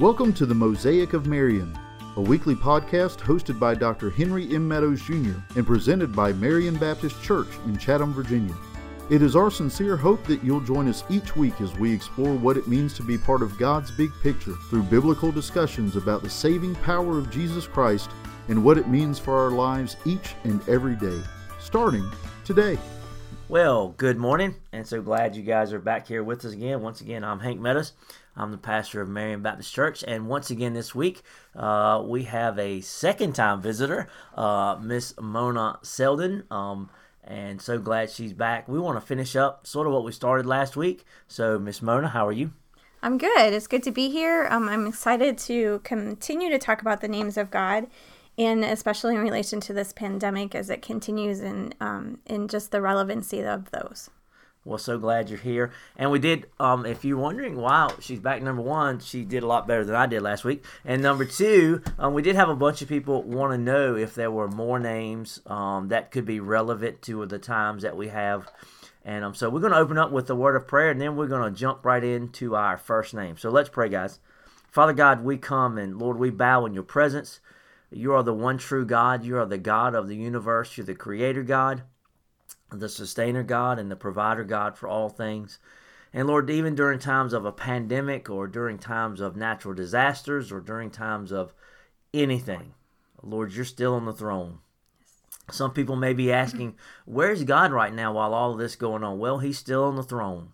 Welcome 0.00 0.32
to 0.32 0.44
the 0.44 0.56
Mosaic 0.56 1.12
of 1.12 1.28
Marion, 1.28 1.72
a 2.16 2.20
weekly 2.20 2.56
podcast 2.56 3.18
hosted 3.18 3.60
by 3.60 3.76
Dr. 3.76 4.10
Henry 4.10 4.52
M. 4.52 4.66
Meadows 4.66 5.00
Jr. 5.00 5.38
and 5.54 5.64
presented 5.64 6.12
by 6.12 6.32
Marion 6.32 6.74
Baptist 6.74 7.22
Church 7.22 7.46
in 7.66 7.78
Chatham, 7.78 8.12
Virginia. 8.12 8.56
It 9.08 9.22
is 9.22 9.36
our 9.36 9.52
sincere 9.52 9.96
hope 9.96 10.24
that 10.24 10.42
you'll 10.42 10.62
join 10.62 10.88
us 10.88 11.04
each 11.08 11.36
week 11.36 11.60
as 11.60 11.72
we 11.74 11.92
explore 11.92 12.34
what 12.34 12.56
it 12.56 12.66
means 12.66 12.94
to 12.94 13.04
be 13.04 13.16
part 13.16 13.40
of 13.40 13.56
God's 13.56 13.92
big 13.92 14.10
picture 14.20 14.56
through 14.68 14.82
biblical 14.82 15.30
discussions 15.30 15.94
about 15.94 16.24
the 16.24 16.30
saving 16.30 16.74
power 16.74 17.16
of 17.16 17.30
Jesus 17.30 17.68
Christ 17.68 18.10
and 18.48 18.64
what 18.64 18.78
it 18.78 18.88
means 18.88 19.20
for 19.20 19.38
our 19.38 19.52
lives 19.52 19.96
each 20.04 20.34
and 20.42 20.60
every 20.68 20.96
day, 20.96 21.20
starting 21.60 22.10
today. 22.44 22.80
Well, 23.48 23.94
good 23.96 24.16
morning, 24.16 24.56
and 24.72 24.84
so 24.84 25.00
glad 25.02 25.36
you 25.36 25.44
guys 25.44 25.72
are 25.72 25.78
back 25.78 26.08
here 26.08 26.24
with 26.24 26.44
us 26.44 26.52
again. 26.52 26.80
Once 26.82 27.00
again, 27.00 27.22
I'm 27.22 27.38
Hank 27.38 27.60
Meadows. 27.60 27.92
I'm 28.36 28.50
the 28.50 28.58
pastor 28.58 29.00
of 29.00 29.08
Marion 29.08 29.42
Baptist 29.42 29.72
Church, 29.72 30.02
and 30.06 30.28
once 30.28 30.50
again 30.50 30.74
this 30.74 30.94
week 30.94 31.22
uh, 31.54 32.02
we 32.04 32.24
have 32.24 32.58
a 32.58 32.80
second 32.80 33.34
time 33.34 33.60
visitor, 33.60 34.08
uh, 34.36 34.78
Miss 34.80 35.14
Mona 35.20 35.78
Selden. 35.82 36.44
Um, 36.50 36.90
and 37.22 37.60
so 37.60 37.78
glad 37.78 38.10
she's 38.10 38.32
back. 38.32 38.68
We 38.68 38.78
want 38.78 39.00
to 39.00 39.06
finish 39.06 39.34
up 39.34 39.66
sort 39.66 39.86
of 39.86 39.92
what 39.92 40.04
we 40.04 40.12
started 40.12 40.46
last 40.46 40.76
week. 40.76 41.04
So, 41.26 41.58
Miss 41.58 41.80
Mona, 41.80 42.08
how 42.08 42.26
are 42.26 42.32
you? 42.32 42.52
I'm 43.02 43.18
good. 43.18 43.52
It's 43.52 43.66
good 43.66 43.82
to 43.84 43.90
be 43.90 44.08
here. 44.10 44.46
Um, 44.50 44.68
I'm 44.68 44.86
excited 44.86 45.38
to 45.38 45.80
continue 45.84 46.50
to 46.50 46.58
talk 46.58 46.80
about 46.80 47.00
the 47.00 47.08
names 47.08 47.36
of 47.36 47.50
God, 47.50 47.86
and 48.38 48.64
especially 48.64 49.14
in 49.14 49.20
relation 49.20 49.60
to 49.60 49.72
this 49.72 49.92
pandemic 49.92 50.54
as 50.54 50.70
it 50.70 50.82
continues 50.82 51.40
in 51.40 51.74
um, 51.80 52.18
in 52.26 52.48
just 52.48 52.70
the 52.70 52.80
relevancy 52.80 53.40
of 53.40 53.70
those. 53.70 54.10
Well, 54.66 54.78
so 54.78 54.98
glad 54.98 55.28
you're 55.28 55.38
here. 55.38 55.72
And 55.94 56.10
we 56.10 56.18
did, 56.18 56.46
um, 56.58 56.86
if 56.86 57.04
you're 57.04 57.18
wondering 57.18 57.56
why 57.56 57.92
she's 58.00 58.20
back, 58.20 58.42
number 58.42 58.62
one, 58.62 58.98
she 58.98 59.22
did 59.22 59.42
a 59.42 59.46
lot 59.46 59.68
better 59.68 59.84
than 59.84 59.94
I 59.94 60.06
did 60.06 60.22
last 60.22 60.42
week. 60.42 60.64
And 60.86 61.02
number 61.02 61.26
two, 61.26 61.82
um, 61.98 62.14
we 62.14 62.22
did 62.22 62.34
have 62.36 62.48
a 62.48 62.56
bunch 62.56 62.80
of 62.80 62.88
people 62.88 63.22
want 63.22 63.52
to 63.52 63.58
know 63.58 63.94
if 63.94 64.14
there 64.14 64.30
were 64.30 64.48
more 64.48 64.78
names 64.78 65.40
um, 65.46 65.88
that 65.88 66.10
could 66.10 66.24
be 66.24 66.40
relevant 66.40 67.02
to 67.02 67.26
the 67.26 67.38
times 67.38 67.82
that 67.82 67.94
we 67.94 68.08
have. 68.08 68.50
And 69.04 69.22
um, 69.22 69.34
so 69.34 69.50
we're 69.50 69.60
going 69.60 69.74
to 69.74 69.78
open 69.78 69.98
up 69.98 70.10
with 70.10 70.28
the 70.28 70.36
word 70.36 70.56
of 70.56 70.66
prayer, 70.66 70.90
and 70.90 70.98
then 70.98 71.14
we're 71.14 71.26
going 71.26 71.52
to 71.52 71.58
jump 71.58 71.84
right 71.84 72.02
into 72.02 72.56
our 72.56 72.78
first 72.78 73.12
name. 73.12 73.36
So 73.36 73.50
let's 73.50 73.68
pray, 73.68 73.90
guys. 73.90 74.18
Father 74.70 74.94
God, 74.94 75.22
we 75.22 75.36
come 75.36 75.76
and 75.76 75.98
Lord, 75.98 76.18
we 76.18 76.30
bow 76.30 76.64
in 76.64 76.72
your 76.72 76.82
presence. 76.84 77.40
You 77.90 78.14
are 78.14 78.22
the 78.22 78.32
one 78.32 78.56
true 78.56 78.86
God. 78.86 79.24
You 79.24 79.36
are 79.36 79.46
the 79.46 79.58
God 79.58 79.94
of 79.94 80.08
the 80.08 80.16
universe. 80.16 80.76
You're 80.76 80.86
the 80.86 80.94
creator 80.94 81.42
God 81.42 81.82
the 82.80 82.88
sustainer 82.88 83.42
God 83.42 83.78
and 83.78 83.90
the 83.90 83.96
provider 83.96 84.44
God 84.44 84.76
for 84.76 84.88
all 84.88 85.08
things. 85.08 85.58
And 86.12 86.28
Lord, 86.28 86.48
even 86.48 86.74
during 86.74 86.98
times 86.98 87.32
of 87.32 87.44
a 87.44 87.52
pandemic 87.52 88.30
or 88.30 88.46
during 88.46 88.78
times 88.78 89.20
of 89.20 89.36
natural 89.36 89.74
disasters 89.74 90.52
or 90.52 90.60
during 90.60 90.90
times 90.90 91.32
of 91.32 91.52
anything, 92.12 92.74
Lord, 93.22 93.52
you're 93.52 93.64
still 93.64 93.94
on 93.94 94.04
the 94.04 94.12
throne. 94.12 94.58
Some 95.50 95.72
people 95.72 95.96
may 95.96 96.12
be 96.12 96.32
asking, 96.32 96.76
where's 97.04 97.44
God 97.44 97.72
right 97.72 97.92
now 97.92 98.12
while 98.12 98.32
all 98.32 98.52
of 98.52 98.58
this 98.58 98.76
going 98.76 99.04
on? 99.04 99.18
Well, 99.18 99.38
he's 99.38 99.58
still 99.58 99.84
on 99.84 99.96
the 99.96 100.02
throne. 100.02 100.52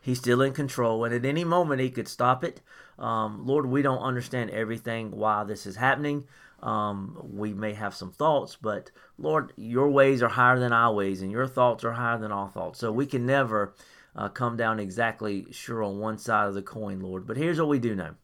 He's 0.00 0.18
still 0.18 0.40
in 0.40 0.52
control, 0.52 1.04
and 1.04 1.12
at 1.12 1.24
any 1.24 1.42
moment 1.42 1.80
he 1.80 1.90
could 1.90 2.06
stop 2.06 2.44
it. 2.44 2.60
Um, 2.98 3.44
Lord, 3.44 3.66
we 3.66 3.82
don't 3.82 3.98
understand 3.98 4.50
everything 4.50 5.10
why 5.10 5.42
this 5.42 5.66
is 5.66 5.76
happening. 5.76 6.24
Um, 6.62 7.18
we 7.22 7.52
may 7.52 7.74
have 7.74 7.94
some 7.94 8.10
thoughts, 8.10 8.56
but 8.60 8.90
Lord, 9.18 9.52
your 9.56 9.90
ways 9.90 10.22
are 10.22 10.28
higher 10.28 10.58
than 10.58 10.72
our 10.72 10.92
ways, 10.94 11.22
and 11.22 11.30
your 11.30 11.46
thoughts 11.46 11.84
are 11.84 11.92
higher 11.92 12.18
than 12.18 12.32
our 12.32 12.48
thoughts. 12.48 12.78
So 12.78 12.90
we 12.90 13.06
can 13.06 13.26
never 13.26 13.74
uh, 14.14 14.28
come 14.28 14.56
down 14.56 14.80
exactly 14.80 15.46
sure 15.50 15.82
on 15.82 15.98
one 15.98 16.18
side 16.18 16.48
of 16.48 16.54
the 16.54 16.62
coin, 16.62 17.00
Lord. 17.00 17.26
But 17.26 17.36
here's 17.36 17.58
what 17.58 17.68
we 17.68 17.78
do 17.78 17.94
know 17.94 18.14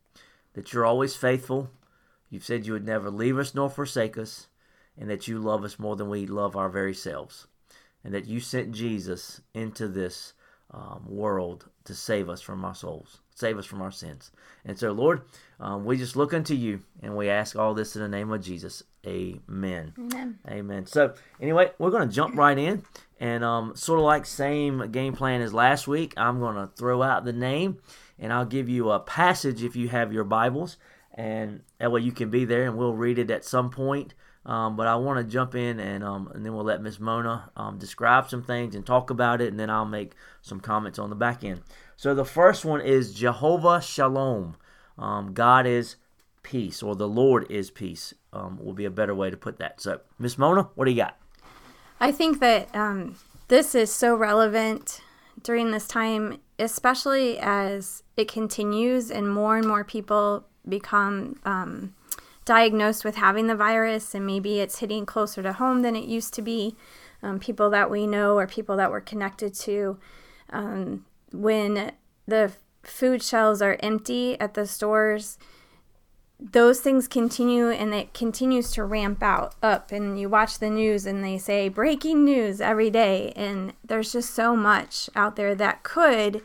that 0.55 0.73
you're 0.73 0.87
always 0.87 1.17
faithful. 1.17 1.71
You've 2.31 2.45
said 2.45 2.67
you 2.67 2.73
would 2.73 2.87
never 2.87 3.11
leave 3.11 3.39
us 3.39 3.55
nor 3.55 3.69
forsake 3.69 4.17
us, 4.17 4.49
and 4.99 5.09
that 5.11 5.29
you 5.29 5.39
love 5.39 5.65
us 5.65 5.79
more 5.79 5.97
than 5.97 6.09
we 6.09 6.27
love 6.27 6.57
our 6.57 6.69
very 6.69 6.95
selves, 6.95 7.47
and 8.05 8.15
that 8.15 8.27
you 8.27 8.41
sent 8.41 8.73
Jesus 8.73 9.41
into 9.55 9.89
this 9.89 10.33
um, 10.71 11.05
world 11.07 11.69
to 11.85 11.95
save 11.95 12.29
us 12.29 12.41
from 12.41 12.65
our 12.65 12.75
souls, 12.75 13.21
save 13.35 13.59
us 13.59 13.67
from 13.67 13.83
our 13.83 13.91
sins. 13.91 14.31
And 14.65 14.79
so, 14.79 14.93
Lord, 14.93 15.23
um, 15.61 15.85
we 15.85 15.97
just 15.97 16.17
look 16.17 16.35
unto 16.35 16.55
you 16.55 16.81
and 17.03 17.17
we 17.17 17.29
ask 17.29 17.57
all 17.57 17.75
this 17.75 17.97
in 17.97 18.03
the 18.03 18.09
name 18.09 18.33
of 18.33 18.43
Jesus. 18.43 18.83
Amen. 19.07 19.93
Amen. 19.99 20.39
Amen. 20.49 20.87
So, 20.87 21.15
anyway, 21.41 21.71
we're 21.79 21.91
going 21.91 22.09
to 22.09 22.15
jump 22.15 22.37
right 22.37 22.59
in. 22.59 22.85
And 23.19 23.45
um, 23.45 23.77
sort 23.77 24.01
of 24.01 24.05
like 24.05 24.27
same 24.27 24.91
game 24.91 25.15
plan 25.15 25.43
as 25.43 25.55
last 25.55 25.87
week, 25.87 26.15
I'm 26.17 26.41
going 26.41 26.57
to 26.57 26.69
throw 26.77 27.03
out 27.03 27.25
the 27.25 27.33
name 27.33 27.79
and 28.19 28.33
I'll 28.33 28.45
give 28.45 28.69
you 28.69 28.91
a 28.91 28.99
passage 28.99 29.63
if 29.63 29.77
you 29.77 29.89
have 29.89 30.13
your 30.13 30.25
Bibles. 30.25 30.77
And 31.15 31.63
that 31.79 31.93
way 31.93 32.01
you 32.01 32.13
can 32.13 32.31
be 32.31 32.45
there 32.45 32.65
and 32.65 32.77
we'll 32.77 32.95
read 32.95 33.19
it 33.19 33.31
at 33.31 33.45
some 33.45 33.71
point. 33.71 34.15
Um, 34.45 34.75
but 34.77 34.89
I 34.89 34.97
want 34.97 35.25
to 35.25 35.33
jump 35.33 35.55
in 35.55 35.79
and 35.79 36.03
um, 36.03 36.29
and 36.35 36.45
then 36.45 36.53
we'll 36.53 36.65
let 36.65 36.83
Miss 36.83 36.99
Mona 36.99 37.51
um, 37.57 37.79
describe 37.79 38.29
some 38.29 38.43
things 38.43 38.75
and 38.75 38.85
talk 38.85 39.11
about 39.11 39.41
it, 39.41 39.49
and 39.49 39.61
then 39.61 39.71
I'll 39.71 39.85
make 39.85 40.15
some 40.41 40.59
comments 40.59 40.99
on 40.99 41.11
the 41.11 41.17
back 41.17 41.45
end. 41.45 41.61
So 41.97 42.15
the 42.15 42.25
first 42.25 42.65
one 42.65 42.81
is 42.81 43.15
Jehovah 43.15 43.81
Shalom. 43.81 44.57
Um, 44.99 45.33
God 45.35 45.67
is 45.67 45.97
peace, 46.43 46.83
or 46.83 46.95
the 46.95 47.09
Lord 47.09 47.51
is 47.51 47.71
peace. 47.71 48.15
Um, 48.33 48.59
will 48.63 48.73
be 48.73 48.85
a 48.85 48.91
better 48.91 49.15
way 49.15 49.31
to 49.31 49.37
put 49.37 49.59
that. 49.59 49.81
So 49.81 50.01
Miss 50.19 50.39
Mona, 50.39 50.69
what 50.75 50.87
do 50.87 50.91
you 50.91 50.97
got? 50.97 51.17
I 52.01 52.11
think 52.13 52.41
that 52.41 52.75
um, 52.75 53.17
this 53.49 53.75
is 53.75 53.93
so 53.93 54.15
relevant 54.17 55.01
during 55.43 55.71
this 55.71 55.87
time, 55.87 56.41
especially 56.59 57.39
as 57.39 58.03
it 58.17 58.29
continues 58.29 59.11
and 59.11 59.33
more 59.33 59.57
and 59.57 59.67
more 59.67 59.85
people 59.85 60.45
become 60.69 61.37
diagnosed 62.45 63.05
with 63.05 63.17
having 63.17 63.47
the 63.47 63.57
virus 63.57 64.15
and 64.15 64.27
maybe 64.27 64.61
it's 64.61 64.79
hitting 64.79 65.07
closer 65.07 65.43
to 65.43 65.53
home 65.55 65.83
than 65.83 65.97
it 65.97 66.05
used 66.05 66.35
to 66.35 66.43
be. 66.43 66.77
Um, 67.23 67.39
people 67.39 67.71
that 67.71 67.89
we 67.89 68.07
know 68.07 68.37
or 68.37 68.49
people 68.49 68.77
that 68.77 68.91
we're 68.91 69.01
connected 69.01 69.55
to. 69.55 69.99
Um, 70.51 71.05
when 71.33 71.93
the 72.27 72.53
food 72.83 73.23
shelves 73.23 73.63
are 73.63 73.77
empty 73.81 74.39
at 74.41 74.55
the 74.55 74.67
stores, 74.67 75.39
those 76.41 76.81
things 76.81 77.07
continue 77.07 77.71
and 77.71 77.95
it 77.95 78.13
continues 78.15 78.73
to 78.73 78.85
ramp 78.85 79.23
out 79.23 79.55
up 79.63 79.93
and 79.93 80.19
you 80.19 80.29
watch 80.29 80.59
the 80.59 80.71
news 80.71 81.07
and 81.07 81.23
they 81.23 81.39
say 81.39 81.69
breaking 81.69 82.25
news 82.25 82.61
every 82.61 82.91
day 82.91 83.33
and 83.37 83.73
there's 83.85 84.13
just 84.13 84.35
so 84.35 84.57
much 84.57 85.09
out 85.15 85.37
there 85.37 85.55
that 85.55 85.85
could 85.85 86.43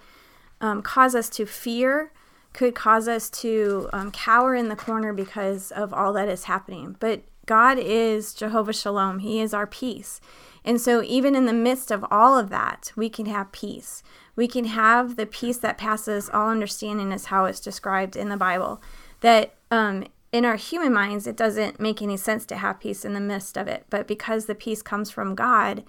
um, 0.62 0.84
cause 0.84 1.16
us 1.16 1.30
to 1.30 1.48
fear 1.48 2.12
could 2.58 2.74
cause 2.74 3.08
us 3.08 3.30
to 3.30 3.88
um, 3.94 4.10
cower 4.12 4.56
in 4.56 4.68
the 4.68 4.76
corner 4.76 5.14
because 5.14 5.72
of 5.72 5.94
all 5.94 6.12
that 6.14 6.28
is 6.28 6.46
happening. 6.46 6.96
But 7.00 7.22
God 7.46 7.78
is 7.78 8.34
Jehovah 8.34 8.74
Shalom, 8.74 9.20
He 9.20 9.40
is 9.40 9.54
our 9.54 9.68
peace. 9.68 10.20
And 10.66 10.82
so, 10.82 11.04
even 11.04 11.36
in 11.36 11.46
the 11.46 11.54
midst 11.54 11.92
of 11.92 12.04
all 12.10 12.38
of 12.38 12.50
that, 12.50 12.92
we 12.96 13.10
can 13.10 13.28
have 13.28 13.52
peace. 13.52 14.02
We 14.38 14.48
can 14.48 14.66
have 14.66 15.18
the 15.18 15.26
peace 15.26 15.58
that 15.58 15.78
passes 15.78 16.30
all 16.30 16.50
understanding, 16.50 17.12
is 17.12 17.26
how 17.26 17.44
it's 17.44 17.60
described 17.60 18.16
in 18.16 18.30
the 18.30 18.38
Bible. 18.38 18.82
That 19.20 19.56
um, 19.70 20.06
in 20.32 20.46
our 20.46 20.56
human 20.56 20.94
minds, 20.94 21.28
it 21.28 21.36
doesn't 21.36 21.80
make 21.80 22.02
any 22.02 22.16
sense 22.16 22.46
to 22.46 22.56
have 22.56 22.80
peace 22.80 23.04
in 23.04 23.14
the 23.14 23.20
midst 23.20 23.58
of 23.58 23.68
it. 23.68 23.86
But 23.90 24.08
because 24.08 24.46
the 24.46 24.56
peace 24.56 24.82
comes 24.82 25.10
from 25.10 25.36
God, 25.36 25.84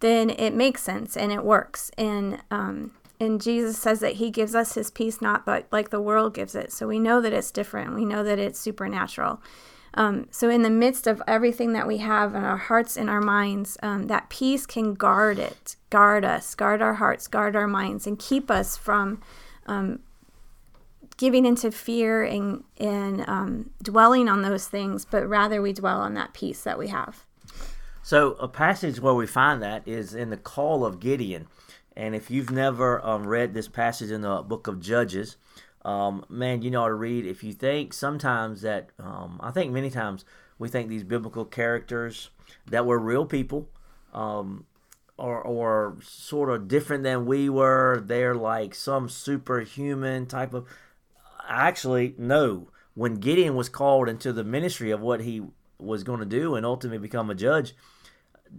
then 0.00 0.28
it 0.28 0.52
makes 0.52 0.82
sense 0.82 1.16
and 1.16 1.32
it 1.32 1.44
works. 1.44 1.90
And 1.96 2.42
um, 2.50 2.90
and 3.20 3.40
Jesus 3.40 3.78
says 3.78 4.00
that 4.00 4.14
he 4.14 4.30
gives 4.30 4.52
us 4.52 4.74
his 4.74 4.90
peace 4.90 5.22
not 5.22 5.46
like 5.46 5.90
the 5.90 6.00
world 6.00 6.34
gives 6.34 6.56
it. 6.56 6.72
So 6.72 6.88
we 6.88 6.98
know 6.98 7.20
that 7.20 7.32
it's 7.32 7.52
different. 7.52 7.94
We 7.94 8.04
know 8.04 8.24
that 8.24 8.40
it's 8.40 8.58
supernatural. 8.58 9.40
Um, 9.94 10.26
so 10.30 10.48
in 10.48 10.62
the 10.62 10.70
midst 10.70 11.06
of 11.06 11.22
everything 11.26 11.72
that 11.74 11.86
we 11.86 11.98
have 11.98 12.34
in 12.34 12.44
our 12.44 12.56
hearts 12.56 12.96
and 12.96 13.10
our 13.10 13.20
minds, 13.20 13.76
um, 13.82 14.06
that 14.06 14.30
peace 14.30 14.64
can 14.64 14.94
guard 14.94 15.38
it, 15.38 15.76
guard 15.90 16.24
us, 16.24 16.54
guard 16.54 16.80
our 16.80 16.94
hearts, 16.94 17.28
guard 17.28 17.54
our 17.54 17.68
minds, 17.68 18.06
and 18.06 18.18
keep 18.18 18.50
us 18.50 18.76
from 18.76 19.20
um, 19.66 20.00
giving 21.16 21.44
into 21.44 21.70
fear 21.70 22.22
and, 22.22 22.64
and 22.78 23.28
um, 23.28 23.70
dwelling 23.82 24.28
on 24.28 24.42
those 24.42 24.66
things, 24.66 25.04
but 25.04 25.28
rather 25.28 25.60
we 25.60 25.72
dwell 25.72 26.00
on 26.00 26.14
that 26.14 26.32
peace 26.32 26.62
that 26.62 26.78
we 26.78 26.88
have. 26.88 27.26
So 28.02 28.32
a 28.32 28.48
passage 28.48 28.98
where 28.98 29.14
we 29.14 29.26
find 29.26 29.62
that 29.62 29.86
is 29.86 30.14
in 30.14 30.30
the 30.30 30.36
call 30.36 30.84
of 30.84 31.00
Gideon. 31.00 31.46
And 31.94 32.14
if 32.14 32.30
you've 32.30 32.50
never 32.50 33.04
um, 33.06 33.26
read 33.26 33.54
this 33.54 33.68
passage 33.68 34.10
in 34.10 34.22
the 34.22 34.42
book 34.42 34.66
of 34.66 34.80
Judges, 34.80 35.36
um, 35.84 36.24
man, 36.28 36.62
you 36.62 36.70
know 36.70 36.82
how 36.82 36.88
to 36.88 36.94
read. 36.94 37.26
If 37.26 37.42
you 37.42 37.52
think 37.52 37.92
sometimes 37.92 38.62
that, 38.62 38.90
um, 38.98 39.40
I 39.42 39.50
think 39.50 39.72
many 39.72 39.90
times 39.90 40.24
we 40.58 40.68
think 40.68 40.88
these 40.88 41.04
biblical 41.04 41.44
characters 41.44 42.30
that 42.66 42.86
were 42.86 42.98
real 42.98 43.26
people, 43.26 43.68
um, 44.14 44.66
or, 45.18 45.40
or 45.40 45.98
sort 46.02 46.50
of 46.50 46.68
different 46.68 47.02
than 47.02 47.26
we 47.26 47.48
were. 47.48 48.02
They're 48.04 48.34
like 48.34 48.74
some 48.74 49.08
superhuman 49.08 50.26
type 50.26 50.54
of. 50.54 50.66
Actually, 51.48 52.14
no. 52.16 52.68
When 52.94 53.16
Gideon 53.16 53.54
was 53.54 53.68
called 53.68 54.08
into 54.08 54.32
the 54.32 54.44
ministry 54.44 54.90
of 54.90 55.00
what 55.00 55.22
he 55.22 55.42
was 55.78 56.04
going 56.04 56.20
to 56.20 56.26
do 56.26 56.54
and 56.54 56.64
ultimately 56.64 56.98
become 56.98 57.30
a 57.30 57.34
judge, 57.34 57.74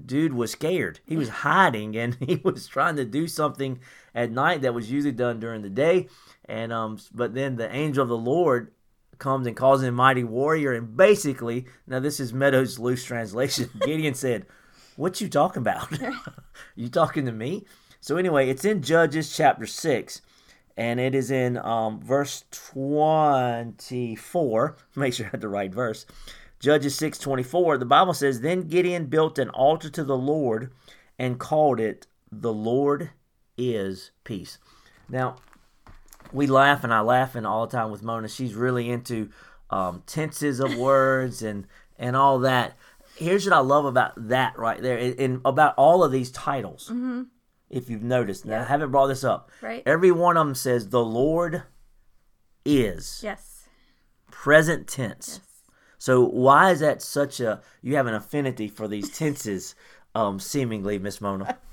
dude 0.06 0.34
was 0.34 0.52
scared. 0.52 1.00
He 1.06 1.18
was 1.18 1.30
hiding 1.30 1.96
and 1.96 2.16
he 2.28 2.38
was 2.44 2.68
trying 2.68 2.96
to 2.98 3.06
do 3.06 3.28
something 3.28 3.80
at 4.14 4.32
night 4.32 4.62
that 4.62 4.74
was 4.74 4.92
usually 4.92 5.14
done 5.14 5.40
during 5.40 5.62
the 5.62 5.70
day. 5.70 6.08
And 6.46 6.74
um, 6.74 7.00
but 7.14 7.34
then 7.34 7.56
the 7.56 7.74
angel 7.74 8.04
of 8.04 8.10
the 8.10 8.18
Lord 8.18 8.74
comes 9.18 9.48
and 9.48 9.56
calls 9.56 9.82
him 9.82 9.96
mighty 9.96 10.24
warrior. 10.24 10.74
And 10.74 10.98
basically, 10.98 11.66
now 11.88 12.00
this 12.00 12.20
is 12.20 12.34
Meadows' 12.34 12.80
loose 12.80 13.06
translation. 13.06 13.70
Gideon 13.86 14.14
said, 14.14 14.46
"What 14.96 15.20
you 15.22 15.30
talking 15.30 15.62
about? 15.62 15.88
you 16.76 16.90
talking 16.90 17.26
to 17.26 17.32
me?" 17.32 17.66
So 18.02 18.18
anyway, 18.18 18.50
it's 18.50 18.66
in 18.66 18.82
Judges 18.82 19.34
chapter 19.36 19.66
six, 19.66 20.22
and 20.76 21.00
it 21.00 21.16
is 21.16 21.32
in 21.32 21.58
um, 21.58 22.02
verse 22.02 22.44
twenty-four. 22.52 24.76
Make 24.96 25.14
sure 25.14 25.28
I 25.28 25.30
had 25.30 25.42
the 25.42 25.48
right 25.48 25.74
verse. 25.74 26.06
Judges 26.60 26.96
six 26.96 27.18
twenty-four. 27.18 27.78
The 27.78 27.86
Bible 27.86 28.14
says, 28.14 28.42
"Then 28.42 28.68
Gideon 28.68 29.06
built 29.06 29.40
an 29.40 29.50
altar 29.50 29.90
to 29.90 30.04
the 30.04 30.18
Lord, 30.18 30.74
and 31.18 31.40
called 31.40 31.80
it, 31.80 32.08
The 32.32 32.54
Lord 32.54 33.12
is 33.58 34.12
Peace." 34.26 34.58
Now, 35.10 35.36
we 36.34 36.48
laugh, 36.48 36.84
and 36.84 36.94
I 36.94 37.02
laugh 37.02 37.36
and 37.36 37.46
all 37.46 37.68
the 37.68 37.78
time 37.78 37.92
with 37.92 38.04
Mona. 38.04 38.28
She's 38.28 38.54
really 38.56 38.90
into 38.90 39.30
um, 39.70 40.04
tenses 40.06 40.60
of 40.60 40.76
words 40.78 41.42
and 41.42 41.68
and 41.98 42.16
all 42.16 42.40
that. 42.40 42.76
Here's 43.16 43.46
what 43.46 43.54
I 43.54 43.60
love 43.60 43.86
about 43.86 44.14
that 44.30 44.58
right 44.58 44.82
there, 44.82 44.98
and, 44.98 45.20
and 45.20 45.42
about 45.46 45.76
all 45.78 46.04
of 46.04 46.12
these 46.12 46.32
titles. 46.32 46.86
Mm-hmm. 46.92 47.24
If 47.70 47.90
you've 47.90 48.04
noticed, 48.04 48.46
now 48.46 48.62
I 48.62 48.66
haven't 48.66 48.92
brought 48.92 49.08
this 49.08 49.24
up. 49.24 49.50
Right. 49.62 49.82
Every 49.86 50.12
one 50.12 50.38
of 50.38 50.46
them 50.46 50.56
says 50.56 50.90
the 50.90 51.04
Lord 51.04 51.64
is 52.66 53.20
Yes. 53.24 53.68
present 54.32 54.88
tense. 54.88 55.40
Yes. 55.42 55.48
So 55.98 56.22
why 56.24 56.72
is 56.72 56.82
that 56.82 57.02
such 57.02 57.40
a? 57.40 57.62
You 57.82 57.96
have 57.96 58.08
an 58.08 58.14
affinity 58.14 58.68
for 58.68 58.88
these 58.88 59.10
tenses, 59.18 59.74
um, 60.14 60.40
seemingly, 60.40 61.00
Miss 61.00 61.22
Mona. 61.22 61.58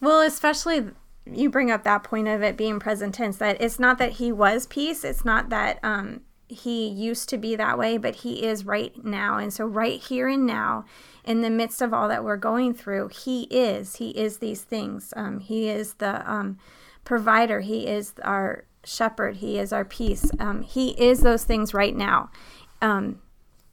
Well, 0.00 0.20
especially 0.20 0.90
you 1.26 1.48
bring 1.48 1.70
up 1.70 1.84
that 1.84 2.04
point 2.04 2.28
of 2.28 2.42
it 2.42 2.56
being 2.56 2.78
present 2.78 3.14
tense 3.14 3.38
that 3.38 3.60
it's 3.60 3.78
not 3.78 3.98
that 3.98 4.12
he 4.12 4.30
was 4.30 4.66
peace, 4.66 5.04
it's 5.04 5.24
not 5.24 5.48
that 5.50 5.78
um 5.82 6.20
he 6.48 6.88
used 6.88 7.28
to 7.30 7.38
be 7.38 7.56
that 7.56 7.78
way, 7.78 7.96
but 7.96 8.16
he 8.16 8.44
is 8.44 8.64
right 8.64 8.92
now. 9.04 9.38
And 9.38 9.52
so 9.52 9.66
right 9.66 10.00
here 10.00 10.28
and 10.28 10.46
now, 10.46 10.84
in 11.24 11.40
the 11.40 11.50
midst 11.50 11.80
of 11.80 11.94
all 11.94 12.08
that 12.08 12.22
we're 12.22 12.36
going 12.36 12.74
through, 12.74 13.08
he 13.08 13.44
is. 13.44 13.96
He 13.96 14.10
is 14.10 14.38
these 14.38 14.62
things. 14.62 15.12
Um, 15.16 15.40
he 15.40 15.68
is 15.68 15.94
the 15.94 16.30
um, 16.30 16.58
provider. 17.04 17.60
He 17.60 17.86
is 17.86 18.14
our 18.22 18.64
shepherd. 18.84 19.36
He 19.36 19.58
is 19.58 19.72
our 19.72 19.84
peace. 19.84 20.30
Um, 20.38 20.62
he 20.62 20.90
is 20.90 21.20
those 21.20 21.44
things 21.44 21.72
right 21.72 21.96
now. 21.96 22.30
Um, 22.82 23.20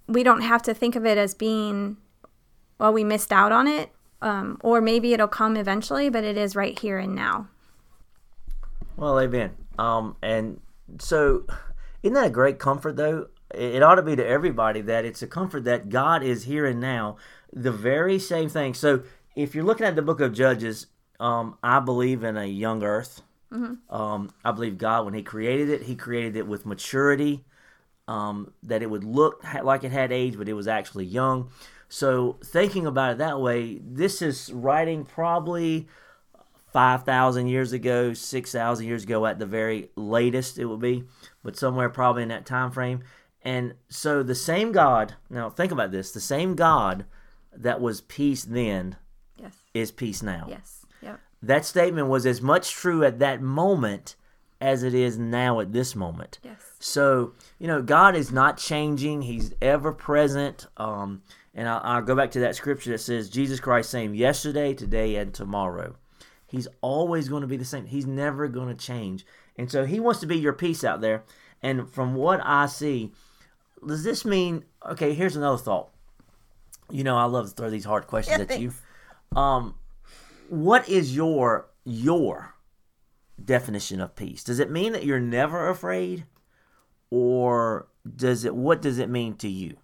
we 0.08 0.24
don't 0.24 0.42
have 0.42 0.62
to 0.64 0.74
think 0.74 0.96
of 0.96 1.06
it 1.06 1.18
as 1.18 1.34
being, 1.34 1.98
well, 2.80 2.94
we 2.94 3.04
missed 3.04 3.34
out 3.34 3.52
on 3.52 3.68
it 3.68 3.92
um, 4.22 4.60
or 4.62 4.82
maybe 4.82 5.14
it'll 5.14 5.28
come 5.28 5.58
eventually, 5.58 6.10
but 6.10 6.24
it 6.24 6.38
is 6.38 6.56
right 6.56 6.78
here 6.78 6.98
and 6.98 7.16
now. 7.16 7.48
Well, 8.96 9.20
amen. 9.20 9.52
Um, 9.80 10.16
and 10.22 10.60
so, 11.00 11.46
isn't 12.04 12.14
that 12.14 12.28
a 12.28 12.32
great 12.32 12.60
comfort, 12.60 12.98
though? 12.98 13.28
It 13.54 13.76
it 13.76 13.84
ought 13.84 13.96
to 13.96 14.02
be 14.04 14.16
to 14.16 14.26
everybody 14.26 14.82
that 14.82 15.06
it's 15.06 15.22
a 15.22 15.28
comfort 15.28 15.64
that 15.66 15.90
God 15.90 16.24
is 16.24 16.44
here 16.44 16.66
and 16.66 16.80
now, 16.80 17.18
the 17.52 17.72
very 17.72 18.20
same 18.20 18.50
thing. 18.50 18.74
So, 18.74 19.04
if 19.36 19.56
you're 19.56 19.64
looking 19.64 19.86
at 19.86 19.96
the 19.96 20.02
book 20.02 20.20
of 20.20 20.34
Judges, 20.34 20.88
um, 21.20 21.58
I 21.64 21.80
believe 21.80 22.24
in 22.24 22.38
a 22.38 22.46
young 22.46 22.84
earth. 22.84 23.22
Um, 23.90 24.32
I 24.46 24.52
believe 24.52 24.78
God, 24.78 25.06
when 25.06 25.14
He 25.14 25.24
created 25.24 25.70
it, 25.70 25.84
He 25.84 25.96
created 25.96 26.36
it 26.36 26.48
with 26.48 26.66
maturity, 26.66 27.44
um, 28.08 28.54
that 28.64 28.82
it 28.82 28.90
would 28.90 29.04
look 29.04 29.44
like 29.64 29.84
it 29.84 29.92
had 29.92 30.12
age, 30.12 30.38
but 30.38 30.48
it 30.48 30.54
was 30.54 30.68
actually 30.68 31.06
young. 31.06 31.50
So, 31.94 32.38
thinking 32.42 32.88
about 32.88 33.12
it 33.12 33.18
that 33.18 33.42
way, 33.42 33.82
this 33.84 34.22
is 34.22 34.50
writing 34.54 35.04
probably 35.04 35.90
5,000 36.72 37.48
years 37.48 37.74
ago, 37.74 38.14
6,000 38.14 38.86
years 38.88 39.04
ago 39.04 39.26
at 39.26 39.40
the 39.40 39.46
very 39.46 39.90
latest 39.98 40.58
it 40.58 40.66
would 40.66 40.80
be, 40.80 41.04
but 41.44 41.58
somewhere 41.58 41.90
probably 41.90 42.24
in 42.24 42.30
that 42.30 42.46
time 42.46 42.72
frame. 42.72 43.04
And 43.44 43.74
so 43.90 44.24
the 44.24 44.36
same 44.36 44.72
God, 44.72 45.16
now 45.30 45.50
think 45.50 45.74
about 45.74 45.92
this, 45.92 46.14
the 46.14 46.22
same 46.22 46.56
God 46.56 47.04
that 47.52 47.82
was 47.82 48.00
peace 48.00 48.46
then 48.46 48.96
Yes. 49.36 49.54
is 49.74 49.92
peace 49.92 50.24
now. 50.24 50.46
Yes. 50.48 50.86
Yep. 51.02 51.20
That 51.44 51.66
statement 51.66 52.08
was 52.08 52.26
as 52.26 52.42
much 52.42 52.72
true 52.72 53.04
at 53.04 53.20
that 53.20 53.42
moment 53.42 54.16
as 54.62 54.84
it 54.84 54.94
is 54.94 55.18
now 55.18 55.60
at 55.60 55.74
this 55.74 55.94
moment. 55.94 56.40
Yes. 56.42 56.56
So, 56.80 57.34
you 57.60 57.68
know, 57.68 57.82
God 57.82 58.16
is 58.16 58.32
not 58.32 58.58
changing. 58.58 59.24
He's 59.24 59.54
ever 59.62 59.92
present. 59.92 60.68
Um, 60.78 61.24
and 61.54 61.68
I'll, 61.68 61.82
I'll 61.84 62.02
go 62.02 62.16
back 62.16 62.32
to 62.32 62.40
that 62.42 62.56
scripture 62.56 62.92
that 62.92 63.00
says 63.00 63.30
Jesus 63.30 63.60
Christ 63.60 63.90
same 63.90 64.14
yesterday, 64.16 64.74
today, 64.74 65.16
and 65.16 65.34
tomorrow. 65.34 65.96
He's 66.48 66.68
always 66.82 67.30
going 67.30 67.42
to 67.42 67.48
be 67.48 67.58
the 67.58 67.66
same. 67.66 67.86
He's 67.86 68.06
never 68.06 68.48
going 68.48 68.68
to 68.68 68.86
change. 68.86 69.26
And 69.58 69.72
so 69.72 69.86
he 69.86 70.00
wants 70.00 70.20
to 70.22 70.28
be 70.28 70.38
your 70.38 70.54
peace 70.54 70.84
out 70.84 71.02
there. 71.02 71.24
And 71.62 71.90
from 71.90 72.16
what 72.16 72.42
I 72.44 72.66
see, 72.66 73.12
does 73.86 74.04
this 74.04 74.26
mean, 74.26 74.66
okay, 74.86 75.14
here's 75.14 75.36
another 75.36 75.58
thought. 75.58 75.90
You 76.90 77.04
know, 77.04 77.18
I 77.18 77.24
love 77.24 77.50
to 77.50 77.56
throw 77.56 77.70
these 77.70 77.86
hard 77.86 78.08
questions 78.08 78.46
Yeah, 78.50 78.56
at 78.56 78.62
you. 78.62 78.74
Um, 79.34 79.76
what 80.50 80.90
is 80.90 81.16
your, 81.16 81.70
your 81.86 82.54
definition 83.42 84.02
of 84.02 84.14
peace? 84.14 84.44
Does 84.44 84.60
it 84.60 84.70
mean 84.70 84.92
that 84.92 85.06
you're 85.06 85.22
never 85.22 85.70
afraid? 85.70 86.26
Or 87.10 87.88
does 88.14 88.44
it, 88.44 88.54
what 88.54 88.82
does 88.82 88.98
it 88.98 89.10
mean 89.10 89.36
to 89.36 89.48
you? 89.48 89.78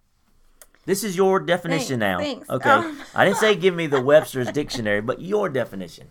This 0.88 1.04
is 1.04 1.18
your 1.18 1.42
definition 1.42 2.00
now. 2.00 2.18
Thanks, 2.18 2.48
thanks. 2.48 2.66
Okay. 2.66 2.70
Um, 2.70 3.02
I 3.14 3.26
didn't 3.26 3.40
say 3.40 3.56
give 3.58 3.76
me 3.76 3.88
the 3.88 4.02
Webster's 4.14 4.50
dictionary, 4.54 5.02
but 5.02 5.22
your 5.22 5.50
definition. 5.50 6.08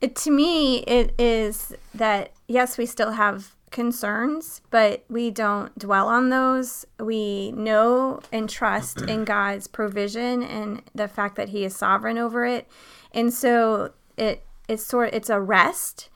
It, 0.00 0.16
to 0.16 0.30
me, 0.30 0.78
it 0.78 1.14
is 1.20 1.74
that 1.94 2.32
yes, 2.48 2.78
we 2.78 2.86
still 2.86 3.12
have 3.12 3.54
concerns, 3.70 4.62
but 4.70 5.04
we 5.10 5.30
don't 5.30 5.78
dwell 5.78 6.08
on 6.08 6.30
those. 6.30 6.86
We 6.98 7.52
know 7.52 8.20
and 8.32 8.48
trust 8.48 9.02
in 9.02 9.24
God's 9.26 9.66
provision 9.66 10.42
and 10.42 10.82
the 10.94 11.06
fact 11.06 11.36
that 11.36 11.50
He 11.50 11.66
is 11.66 11.76
sovereign 11.76 12.16
over 12.16 12.46
it, 12.46 12.66
and 13.12 13.30
so 13.30 13.92
it 14.16 14.42
it's 14.68 14.86
sort 14.86 15.12
it's 15.12 15.28
a 15.28 15.38
rest 15.38 16.08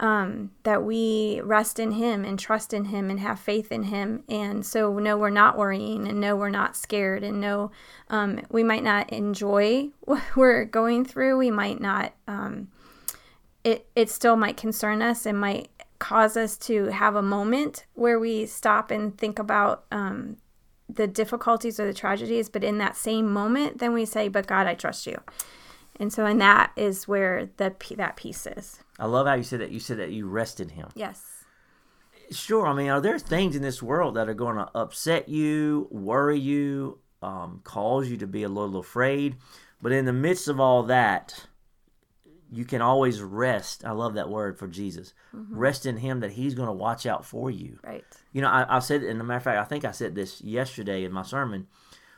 um, 0.00 0.50
that 0.62 0.82
we 0.82 1.42
rest 1.44 1.78
in 1.78 1.92
Him 1.92 2.24
and 2.24 2.38
trust 2.38 2.72
in 2.72 2.86
Him 2.86 3.10
and 3.10 3.20
have 3.20 3.38
faith 3.38 3.70
in 3.70 3.84
Him. 3.84 4.24
And 4.28 4.64
so, 4.64 4.98
no, 4.98 5.16
we're 5.16 5.28
not 5.28 5.58
worrying, 5.58 6.08
and 6.08 6.18
no, 6.18 6.34
we're 6.34 6.48
not 6.48 6.74
scared, 6.74 7.22
and 7.22 7.40
no, 7.40 7.70
um, 8.08 8.40
we 8.50 8.64
might 8.64 8.82
not 8.82 9.12
enjoy 9.12 9.90
what 10.00 10.22
we're 10.34 10.64
going 10.64 11.04
through. 11.04 11.38
We 11.38 11.50
might 11.50 11.80
not. 11.80 12.14
Um, 12.26 12.68
it 13.62 13.86
it 13.94 14.08
still 14.08 14.36
might 14.36 14.56
concern 14.56 15.02
us 15.02 15.26
and 15.26 15.38
might 15.38 15.68
cause 15.98 16.34
us 16.34 16.56
to 16.56 16.86
have 16.86 17.14
a 17.14 17.20
moment 17.20 17.84
where 17.92 18.18
we 18.18 18.46
stop 18.46 18.90
and 18.90 19.18
think 19.18 19.38
about 19.38 19.84
um, 19.92 20.38
the 20.88 21.06
difficulties 21.06 21.78
or 21.78 21.86
the 21.86 21.92
tragedies. 21.92 22.48
But 22.48 22.64
in 22.64 22.78
that 22.78 22.96
same 22.96 23.30
moment, 23.30 23.78
then 23.78 23.92
we 23.92 24.06
say, 24.06 24.28
"But 24.28 24.46
God, 24.46 24.66
I 24.66 24.74
trust 24.74 25.06
you." 25.06 25.20
And 25.96 26.12
so, 26.12 26.24
and 26.24 26.40
that 26.40 26.72
is 26.76 27.06
where 27.06 27.50
the 27.56 27.74
that 27.96 28.16
piece 28.16 28.46
is. 28.46 28.80
I 28.98 29.06
love 29.06 29.26
how 29.26 29.34
you 29.34 29.42
said 29.42 29.60
that. 29.60 29.70
You 29.70 29.80
said 29.80 29.98
that 29.98 30.12
you 30.12 30.26
rested 30.26 30.70
Him. 30.72 30.88
Yes. 30.94 31.44
Sure. 32.30 32.66
I 32.66 32.74
mean, 32.74 32.88
are 32.88 33.00
there 33.00 33.18
things 33.18 33.56
in 33.56 33.62
this 33.62 33.82
world 33.82 34.16
that 34.16 34.28
are 34.28 34.34
going 34.34 34.56
to 34.56 34.70
upset 34.74 35.28
you, 35.28 35.88
worry 35.90 36.38
you, 36.38 37.00
um, 37.22 37.60
cause 37.64 38.08
you 38.08 38.16
to 38.18 38.26
be 38.26 38.44
a 38.44 38.48
little 38.48 38.78
afraid? 38.78 39.36
But 39.82 39.92
in 39.92 40.04
the 40.04 40.12
midst 40.12 40.48
of 40.48 40.60
all 40.60 40.84
that, 40.84 41.46
you 42.52 42.64
can 42.64 42.82
always 42.82 43.20
rest. 43.20 43.84
I 43.84 43.92
love 43.92 44.14
that 44.14 44.28
word 44.28 44.58
for 44.58 44.68
Jesus. 44.68 45.12
Rest 45.32 45.86
in 45.86 45.98
Him 45.98 46.20
that 46.20 46.32
He's 46.32 46.54
going 46.54 46.68
to 46.68 46.72
watch 46.72 47.06
out 47.06 47.24
for 47.24 47.50
you. 47.50 47.78
Right. 47.84 48.04
You 48.32 48.42
know, 48.42 48.48
I, 48.48 48.76
I 48.76 48.78
said, 48.80 49.02
and 49.02 49.20
a 49.20 49.24
matter 49.24 49.38
of 49.38 49.44
fact, 49.44 49.58
I 49.58 49.64
think 49.64 49.84
I 49.84 49.92
said 49.92 50.14
this 50.14 50.40
yesterday 50.40 51.04
in 51.04 51.12
my 51.12 51.22
sermon. 51.22 51.66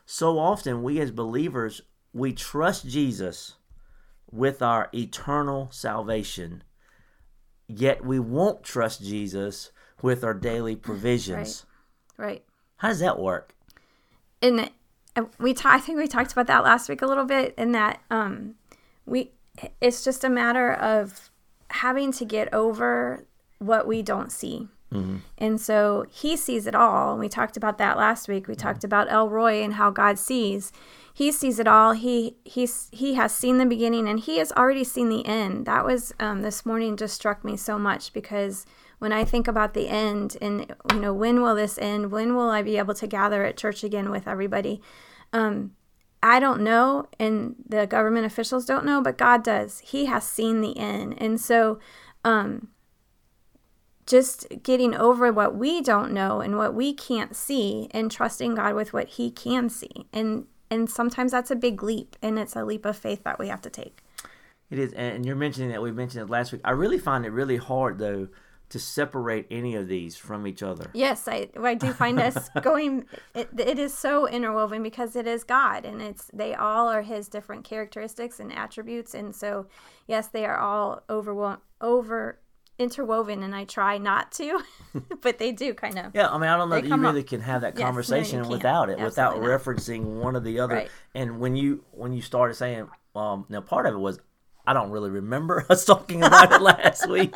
So 0.06 0.38
often, 0.38 0.82
we 0.82 1.00
as 1.00 1.10
believers, 1.10 1.82
we 2.12 2.32
trust 2.32 2.86
Jesus 2.86 3.54
with 4.32 4.62
our 4.62 4.88
eternal 4.94 5.68
salvation, 5.70 6.64
yet 7.68 8.04
we 8.04 8.18
won't 8.18 8.62
trust 8.62 9.02
Jesus 9.02 9.70
with 10.00 10.24
our 10.24 10.34
daily 10.34 10.74
provisions. 10.74 11.66
Right. 12.16 12.42
How 12.78 12.88
does 12.88 13.00
that 13.00 13.18
work? 13.18 13.54
and 14.42 14.70
uh, 15.14 15.24
we 15.38 15.54
ta- 15.54 15.70
I 15.70 15.78
think 15.78 15.98
we 15.98 16.08
talked 16.08 16.32
about 16.32 16.48
that 16.48 16.64
last 16.64 16.88
week 16.88 17.00
a 17.00 17.06
little 17.06 17.24
bit 17.24 17.54
in 17.56 17.72
that 17.72 18.00
um 18.10 18.56
we 19.06 19.30
it's 19.80 20.02
just 20.04 20.24
a 20.24 20.28
matter 20.28 20.72
of 20.72 21.30
having 21.70 22.12
to 22.12 22.24
get 22.24 22.52
over 22.52 23.24
what 23.58 23.86
we 23.86 24.02
don't 24.02 24.32
see. 24.32 24.68
And 25.38 25.60
so 25.60 26.04
he 26.10 26.36
sees 26.36 26.66
it 26.66 26.74
all. 26.74 27.12
And 27.12 27.20
we 27.20 27.28
talked 27.28 27.56
about 27.56 27.78
that 27.78 27.96
last 27.96 28.28
week. 28.28 28.48
We 28.48 28.54
talked 28.54 28.84
about 28.84 29.10
El 29.10 29.28
Roi 29.28 29.62
and 29.62 29.74
how 29.74 29.90
God 29.90 30.18
sees. 30.18 30.72
He 31.14 31.30
sees 31.30 31.58
it 31.58 31.68
all. 31.68 31.92
He 31.92 32.36
he's 32.44 32.88
he 32.92 33.14
has 33.14 33.34
seen 33.34 33.58
the 33.58 33.66
beginning 33.66 34.08
and 34.08 34.18
he 34.18 34.38
has 34.38 34.52
already 34.52 34.84
seen 34.84 35.08
the 35.08 35.26
end. 35.26 35.66
That 35.66 35.84
was 35.84 36.14
um, 36.18 36.42
this 36.42 36.64
morning 36.64 36.96
just 36.96 37.14
struck 37.14 37.44
me 37.44 37.56
so 37.56 37.78
much 37.78 38.12
because 38.12 38.64
when 38.98 39.12
I 39.12 39.24
think 39.24 39.48
about 39.48 39.74
the 39.74 39.88
end 39.88 40.36
and 40.40 40.74
you 40.92 41.00
know 41.00 41.12
when 41.12 41.42
will 41.42 41.54
this 41.54 41.78
end? 41.78 42.12
When 42.12 42.34
will 42.34 42.48
I 42.48 42.62
be 42.62 42.78
able 42.78 42.94
to 42.94 43.06
gather 43.06 43.44
at 43.44 43.56
church 43.56 43.84
again 43.84 44.10
with 44.10 44.26
everybody? 44.26 44.80
Um, 45.32 45.72
I 46.22 46.38
don't 46.38 46.62
know, 46.62 47.08
and 47.18 47.56
the 47.68 47.86
government 47.86 48.26
officials 48.26 48.64
don't 48.64 48.84
know, 48.84 49.02
but 49.02 49.18
God 49.18 49.42
does. 49.42 49.80
He 49.80 50.04
has 50.04 50.22
seen 50.24 50.60
the 50.60 50.78
end. 50.78 51.16
And 51.18 51.40
so, 51.40 51.80
um, 52.24 52.68
just 54.06 54.46
getting 54.62 54.94
over 54.94 55.32
what 55.32 55.54
we 55.54 55.80
don't 55.80 56.12
know 56.12 56.40
and 56.40 56.56
what 56.56 56.74
we 56.74 56.92
can't 56.92 57.36
see 57.36 57.88
and 57.92 58.10
trusting 58.10 58.54
God 58.54 58.74
with 58.74 58.92
what 58.92 59.08
he 59.08 59.30
can 59.30 59.68
see. 59.68 60.06
And 60.12 60.46
and 60.70 60.88
sometimes 60.88 61.32
that's 61.32 61.50
a 61.50 61.56
big 61.56 61.82
leap 61.82 62.16
and 62.22 62.38
it's 62.38 62.56
a 62.56 62.64
leap 62.64 62.86
of 62.86 62.96
faith 62.96 63.24
that 63.24 63.38
we 63.38 63.48
have 63.48 63.60
to 63.62 63.70
take. 63.70 64.02
It 64.70 64.78
is 64.78 64.92
and 64.94 65.24
you're 65.24 65.36
mentioning 65.36 65.70
that 65.70 65.82
we 65.82 65.92
mentioned 65.92 66.22
it 66.22 66.30
last 66.30 66.52
week. 66.52 66.62
I 66.64 66.70
really 66.70 66.98
find 66.98 67.24
it 67.24 67.30
really 67.30 67.58
hard 67.58 67.98
though 67.98 68.28
to 68.72 68.78
separate 68.78 69.46
any 69.50 69.74
of 69.74 69.86
these 69.86 70.16
from 70.16 70.46
each 70.46 70.62
other. 70.62 70.90
Yes, 70.94 71.28
I 71.28 71.50
I 71.62 71.74
do 71.74 71.92
find 71.92 72.18
us 72.18 72.48
going. 72.62 73.04
It, 73.34 73.50
it 73.58 73.78
is 73.78 73.92
so 73.92 74.26
interwoven 74.26 74.82
because 74.82 75.14
it 75.14 75.26
is 75.26 75.44
God, 75.44 75.84
and 75.84 76.00
it's 76.00 76.30
they 76.32 76.54
all 76.54 76.88
are 76.88 77.02
His 77.02 77.28
different 77.28 77.64
characteristics 77.64 78.40
and 78.40 78.50
attributes, 78.50 79.12
and 79.12 79.36
so 79.36 79.66
yes, 80.06 80.28
they 80.28 80.46
are 80.46 80.56
all 80.56 81.02
over 81.10 81.58
over 81.82 82.38
interwoven, 82.78 83.42
and 83.42 83.54
I 83.54 83.64
try 83.64 83.98
not 83.98 84.32
to, 84.32 84.62
but 85.20 85.38
they 85.38 85.52
do 85.52 85.74
kind 85.74 85.98
of. 85.98 86.14
Yeah, 86.14 86.28
I 86.28 86.38
mean, 86.38 86.48
I 86.48 86.56
don't 86.56 86.68
know 86.68 86.80
that 86.80 86.86
you 86.86 86.96
really 86.96 87.20
up. 87.20 87.26
can 87.26 87.40
have 87.40 87.62
that 87.62 87.76
yes, 87.76 87.84
conversation 87.84 88.42
no, 88.42 88.48
without 88.48 88.90
it, 88.90 88.98
without 88.98 89.40
not. 89.40 89.48
referencing 89.48 90.04
one 90.04 90.36
or 90.36 90.40
the 90.40 90.60
other. 90.60 90.74
Right. 90.74 90.90
And 91.14 91.40
when 91.40 91.56
you 91.56 91.84
when 91.92 92.12
you 92.12 92.22
started 92.22 92.54
saying, 92.54 92.88
um, 93.14 93.46
now 93.48 93.60
part 93.60 93.86
of 93.86 93.94
it 93.94 93.98
was 93.98 94.18
I 94.66 94.72
don't 94.72 94.90
really 94.90 95.10
remember 95.10 95.66
us 95.70 95.84
talking 95.84 96.22
about 96.22 96.52
it 96.52 96.62
last 96.62 97.08
week, 97.08 97.34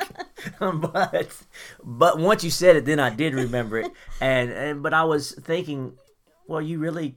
but 0.61 1.37
but 1.83 2.19
once 2.19 2.45
you 2.45 2.51
said 2.51 2.77
it, 2.77 2.85
then 2.85 3.01
I 3.01 3.11
did 3.11 3.35
remember 3.35 3.79
it. 3.79 3.93
And 4.21 4.51
and 4.51 4.83
but 4.83 4.95
I 4.95 5.05
was 5.05 5.33
thinking, 5.33 5.95
well, 6.47 6.63
you 6.63 6.79
really, 6.79 7.17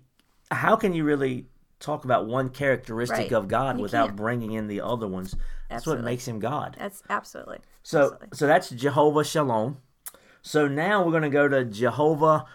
how 0.50 0.76
can 0.76 0.94
you 0.94 1.04
really 1.04 1.46
talk 1.80 2.06
about 2.06 2.28
one 2.28 2.50
characteristic 2.50 3.18
right. 3.18 3.32
of 3.32 3.48
God 3.48 3.78
you 3.78 3.84
without 3.84 4.08
can't. 4.08 4.18
bringing 4.18 4.52
in 4.54 4.68
the 4.68 4.82
other 4.82 5.08
ones? 5.08 5.36
That's 5.70 5.82
absolutely. 5.82 6.04
what 6.04 6.12
makes 6.12 6.28
him 6.28 6.40
God. 6.40 6.76
That's 6.80 7.04
absolutely. 7.10 7.60
So 7.84 8.18
so 8.34 8.48
that's 8.48 8.70
Jehovah 8.70 9.24
Shalom. 9.24 9.78
So 10.42 10.68
now 10.68 11.04
we're 11.04 11.12
going 11.12 11.24
to 11.24 11.30
go 11.30 11.48
to 11.48 11.66
Jehovah 11.66 12.46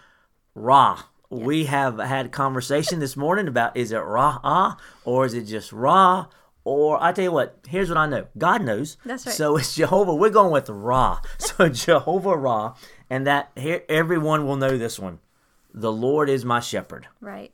Ra. 0.53 1.03
Yes. 1.29 1.41
We 1.45 1.65
have 1.65 1.99
had 1.99 2.31
conversation 2.31 2.99
this 2.99 3.17
morning 3.17 3.47
about 3.47 3.75
is 3.75 3.91
it 3.91 3.97
Ra 3.97 4.39
ah, 4.43 4.77
or 5.03 5.25
is 5.25 5.33
it 5.33 5.43
just 5.43 5.71
Ra 5.71 6.27
or 6.65 7.01
I 7.01 7.11
tell 7.11 7.23
you 7.23 7.31
what, 7.31 7.59
here's 7.67 7.89
what 7.89 7.97
I 7.97 8.07
know. 8.07 8.25
God 8.37 8.63
knows. 8.63 8.97
That's 9.05 9.25
right. 9.25 9.35
So 9.35 9.55
it's 9.55 9.75
Jehovah. 9.75 10.15
We're 10.15 10.31
going 10.31 10.51
with 10.51 10.67
Ra. 10.67 11.21
So 11.37 11.69
Jehovah 11.69 12.35
Ra, 12.35 12.75
and 13.09 13.25
that 13.27 13.51
here 13.55 13.83
everyone 13.87 14.45
will 14.45 14.57
know 14.57 14.77
this 14.77 14.99
one. 14.99 15.19
The 15.73 15.91
Lord 15.91 16.27
is 16.27 16.43
my 16.43 16.59
shepherd. 16.59 17.07
Right. 17.21 17.53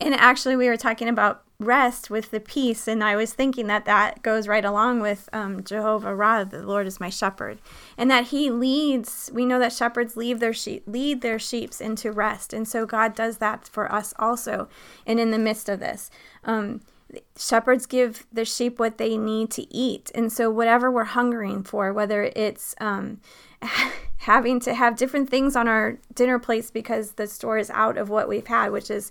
And 0.00 0.14
actually, 0.14 0.56
we 0.56 0.68
were 0.68 0.76
talking 0.76 1.08
about 1.08 1.42
rest 1.58 2.10
with 2.10 2.30
the 2.30 2.40
peace, 2.40 2.86
and 2.86 3.02
I 3.02 3.16
was 3.16 3.32
thinking 3.32 3.66
that 3.68 3.86
that 3.86 4.22
goes 4.22 4.46
right 4.46 4.64
along 4.64 5.00
with 5.00 5.28
um, 5.32 5.64
Jehovah 5.64 6.14
Ra, 6.14 6.44
the 6.44 6.62
Lord 6.62 6.86
is 6.86 7.00
my 7.00 7.08
shepherd, 7.08 7.58
and 7.96 8.10
that 8.10 8.26
He 8.26 8.50
leads. 8.50 9.30
We 9.32 9.46
know 9.46 9.58
that 9.58 9.72
shepherds 9.72 10.16
lead 10.16 10.40
their 10.40 10.52
sheep, 10.52 10.84
lead 10.86 11.22
their 11.22 11.38
sheep 11.38 11.72
into 11.80 12.12
rest, 12.12 12.52
and 12.52 12.68
so 12.68 12.84
God 12.84 13.14
does 13.14 13.38
that 13.38 13.68
for 13.68 13.90
us 13.90 14.12
also. 14.18 14.68
And 15.06 15.18
in 15.18 15.30
the 15.30 15.38
midst 15.38 15.68
of 15.68 15.80
this, 15.80 16.10
um, 16.44 16.82
shepherds 17.36 17.86
give 17.86 18.26
the 18.32 18.44
sheep 18.44 18.78
what 18.78 18.98
they 18.98 19.16
need 19.16 19.50
to 19.52 19.74
eat. 19.74 20.10
And 20.14 20.32
so, 20.32 20.50
whatever 20.50 20.90
we're 20.90 21.04
hungering 21.04 21.62
for, 21.62 21.92
whether 21.92 22.24
it's 22.36 22.74
um, 22.80 23.20
having 24.18 24.60
to 24.60 24.74
have 24.74 24.96
different 24.96 25.30
things 25.30 25.56
on 25.56 25.68
our 25.68 25.98
dinner 26.14 26.38
plates 26.38 26.70
because 26.70 27.12
the 27.12 27.26
store 27.26 27.58
is 27.58 27.70
out 27.70 27.96
of 27.96 28.10
what 28.10 28.28
we've 28.28 28.46
had, 28.46 28.72
which 28.72 28.90
is 28.90 29.10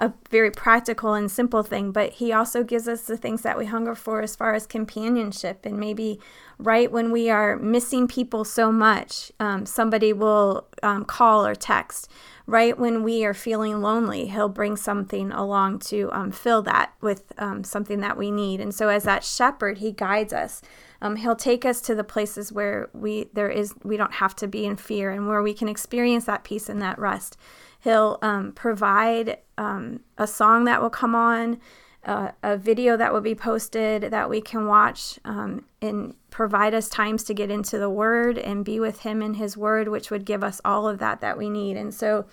a 0.00 0.14
very 0.30 0.50
practical 0.50 1.12
and 1.12 1.30
simple 1.30 1.62
thing, 1.62 1.92
but 1.92 2.14
he 2.14 2.32
also 2.32 2.64
gives 2.64 2.88
us 2.88 3.02
the 3.02 3.18
things 3.18 3.42
that 3.42 3.58
we 3.58 3.66
hunger 3.66 3.94
for 3.94 4.22
as 4.22 4.34
far 4.34 4.54
as 4.54 4.66
companionship. 4.66 5.66
And 5.66 5.78
maybe 5.78 6.18
right 6.58 6.90
when 6.90 7.12
we 7.12 7.28
are 7.28 7.58
missing 7.58 8.08
people 8.08 8.44
so 8.44 8.72
much, 8.72 9.30
um, 9.38 9.66
somebody 9.66 10.14
will 10.14 10.66
um, 10.82 11.04
call 11.04 11.46
or 11.46 11.54
text. 11.54 12.10
Right 12.46 12.76
when 12.76 13.04
we 13.04 13.24
are 13.26 13.34
feeling 13.34 13.80
lonely, 13.82 14.26
he'll 14.26 14.48
bring 14.48 14.74
something 14.74 15.30
along 15.30 15.80
to 15.80 16.08
um, 16.12 16.32
fill 16.32 16.62
that 16.62 16.94
with 17.00 17.32
um, 17.38 17.62
something 17.62 18.00
that 18.00 18.16
we 18.16 18.30
need. 18.30 18.60
And 18.60 18.74
so, 18.74 18.88
as 18.88 19.04
that 19.04 19.22
shepherd, 19.22 19.78
he 19.78 19.92
guides 19.92 20.32
us. 20.32 20.60
Um, 21.00 21.16
he'll 21.16 21.36
take 21.36 21.64
us 21.64 21.80
to 21.82 21.94
the 21.94 22.02
places 22.02 22.50
where 22.50 22.90
we 22.92 23.28
there 23.34 23.48
is 23.48 23.74
we 23.84 23.96
don't 23.96 24.14
have 24.14 24.34
to 24.36 24.48
be 24.48 24.66
in 24.66 24.76
fear 24.76 25.10
and 25.10 25.28
where 25.28 25.42
we 25.42 25.54
can 25.54 25.68
experience 25.68 26.24
that 26.24 26.42
peace 26.42 26.68
and 26.68 26.82
that 26.82 26.98
rest. 26.98 27.36
He'll 27.80 28.18
um, 28.22 28.52
provide 28.52 29.38
um, 29.56 30.00
a 30.18 30.26
song 30.26 30.64
that 30.64 30.82
will 30.82 30.90
come 30.90 31.14
on, 31.14 31.58
uh, 32.04 32.32
a 32.42 32.56
video 32.56 32.96
that 32.96 33.12
will 33.12 33.20
be 33.20 33.34
posted 33.34 34.04
that 34.04 34.28
we 34.28 34.40
can 34.40 34.66
watch, 34.66 35.18
um, 35.24 35.64
and 35.80 36.14
provide 36.30 36.74
us 36.74 36.88
times 36.88 37.24
to 37.24 37.34
get 37.34 37.50
into 37.50 37.78
the 37.78 37.90
Word 37.90 38.38
and 38.38 38.64
be 38.64 38.80
with 38.80 39.00
Him 39.00 39.22
in 39.22 39.34
His 39.34 39.56
Word, 39.56 39.88
which 39.88 40.10
would 40.10 40.24
give 40.24 40.44
us 40.44 40.60
all 40.64 40.86
of 40.86 40.98
that 40.98 41.20
that 41.20 41.38
we 41.38 41.48
need. 41.48 41.76
And 41.76 41.92
so 41.92 42.26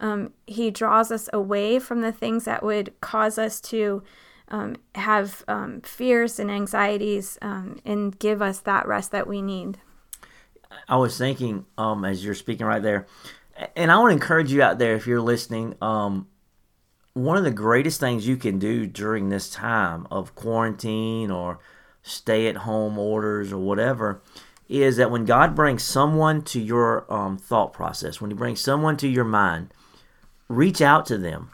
um, 0.00 0.32
He 0.46 0.70
draws 0.70 1.10
us 1.10 1.28
away 1.32 1.78
from 1.78 2.00
the 2.00 2.12
things 2.12 2.44
that 2.44 2.62
would 2.62 2.98
cause 3.00 3.38
us 3.38 3.60
to. 3.62 4.02
Um, 4.50 4.76
have 4.94 5.44
um, 5.46 5.82
fears 5.82 6.38
and 6.38 6.50
anxieties 6.50 7.36
and 7.42 8.18
give 8.18 8.40
us 8.40 8.60
that 8.60 8.88
rest 8.88 9.10
that 9.10 9.26
we 9.26 9.42
need. 9.42 9.76
I 10.88 10.96
was 10.96 11.18
thinking, 11.18 11.66
um, 11.76 12.04
as 12.04 12.24
you're 12.24 12.34
speaking 12.34 12.66
right 12.66 12.82
there, 12.82 13.06
and 13.76 13.90
I 13.90 13.98
want 13.98 14.10
to 14.10 14.14
encourage 14.14 14.52
you 14.52 14.62
out 14.62 14.78
there 14.78 14.94
if 14.94 15.06
you're 15.06 15.20
listening. 15.20 15.74
Um, 15.80 16.28
one 17.14 17.36
of 17.36 17.44
the 17.44 17.50
greatest 17.50 17.98
things 17.98 18.28
you 18.28 18.36
can 18.36 18.58
do 18.58 18.86
during 18.86 19.28
this 19.28 19.50
time 19.50 20.06
of 20.10 20.34
quarantine 20.34 21.30
or 21.30 21.58
stay 22.02 22.46
at 22.46 22.58
home 22.58 22.98
orders 22.98 23.52
or 23.52 23.58
whatever 23.58 24.22
is 24.68 24.96
that 24.98 25.10
when 25.10 25.24
God 25.24 25.54
brings 25.54 25.82
someone 25.82 26.42
to 26.42 26.60
your 26.60 27.12
um, 27.12 27.38
thought 27.38 27.72
process, 27.72 28.20
when 28.20 28.30
He 28.30 28.36
brings 28.36 28.60
someone 28.60 28.96
to 28.98 29.08
your 29.08 29.24
mind, 29.24 29.72
reach 30.48 30.80
out 30.80 31.06
to 31.06 31.18
them. 31.18 31.50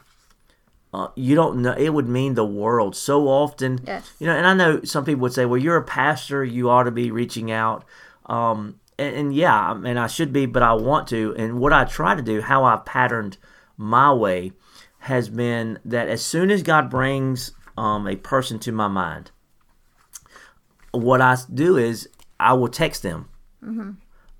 Uh, 0.93 1.09
you 1.15 1.35
don't 1.35 1.61
know 1.61 1.73
it 1.73 1.89
would 1.89 2.07
mean 2.07 2.35
the 2.35 2.45
world 2.45 2.95
so 2.95 3.27
often 3.27 3.81
yes. 3.85 4.13
you 4.17 4.25
know 4.25 4.33
and 4.33 4.47
i 4.47 4.53
know 4.53 4.81
some 4.83 5.03
people 5.03 5.19
would 5.19 5.33
say 5.33 5.43
well 5.43 5.59
you're 5.59 5.75
a 5.75 5.83
pastor 5.83 6.41
you 6.41 6.69
ought 6.69 6.83
to 6.83 6.91
be 6.91 7.11
reaching 7.11 7.51
out 7.51 7.83
um, 8.27 8.79
and, 8.97 9.15
and 9.15 9.35
yeah, 9.35 9.71
and 9.71 9.99
I 9.99 10.07
should 10.07 10.31
be, 10.31 10.45
but 10.45 10.63
I 10.63 10.73
want 10.73 11.07
to. 11.09 11.35
And 11.37 11.59
what 11.59 11.73
I 11.73 11.85
try 11.85 12.15
to 12.15 12.21
do, 12.21 12.41
how 12.41 12.63
I've 12.63 12.85
patterned 12.85 13.37
my 13.77 14.13
way, 14.13 14.53
has 14.99 15.29
been 15.29 15.79
that 15.85 16.07
as 16.07 16.23
soon 16.25 16.49
as 16.49 16.63
God 16.63 16.89
brings 16.89 17.51
um, 17.77 18.07
a 18.07 18.15
person 18.15 18.59
to 18.59 18.71
my 18.71 18.87
mind, 18.87 19.31
what 20.91 21.21
I 21.21 21.37
do 21.53 21.77
is 21.77 22.09
I 22.39 22.53
will 22.53 22.69
text 22.69 23.03
them. 23.03 23.29
Mm-hmm. 23.63 23.91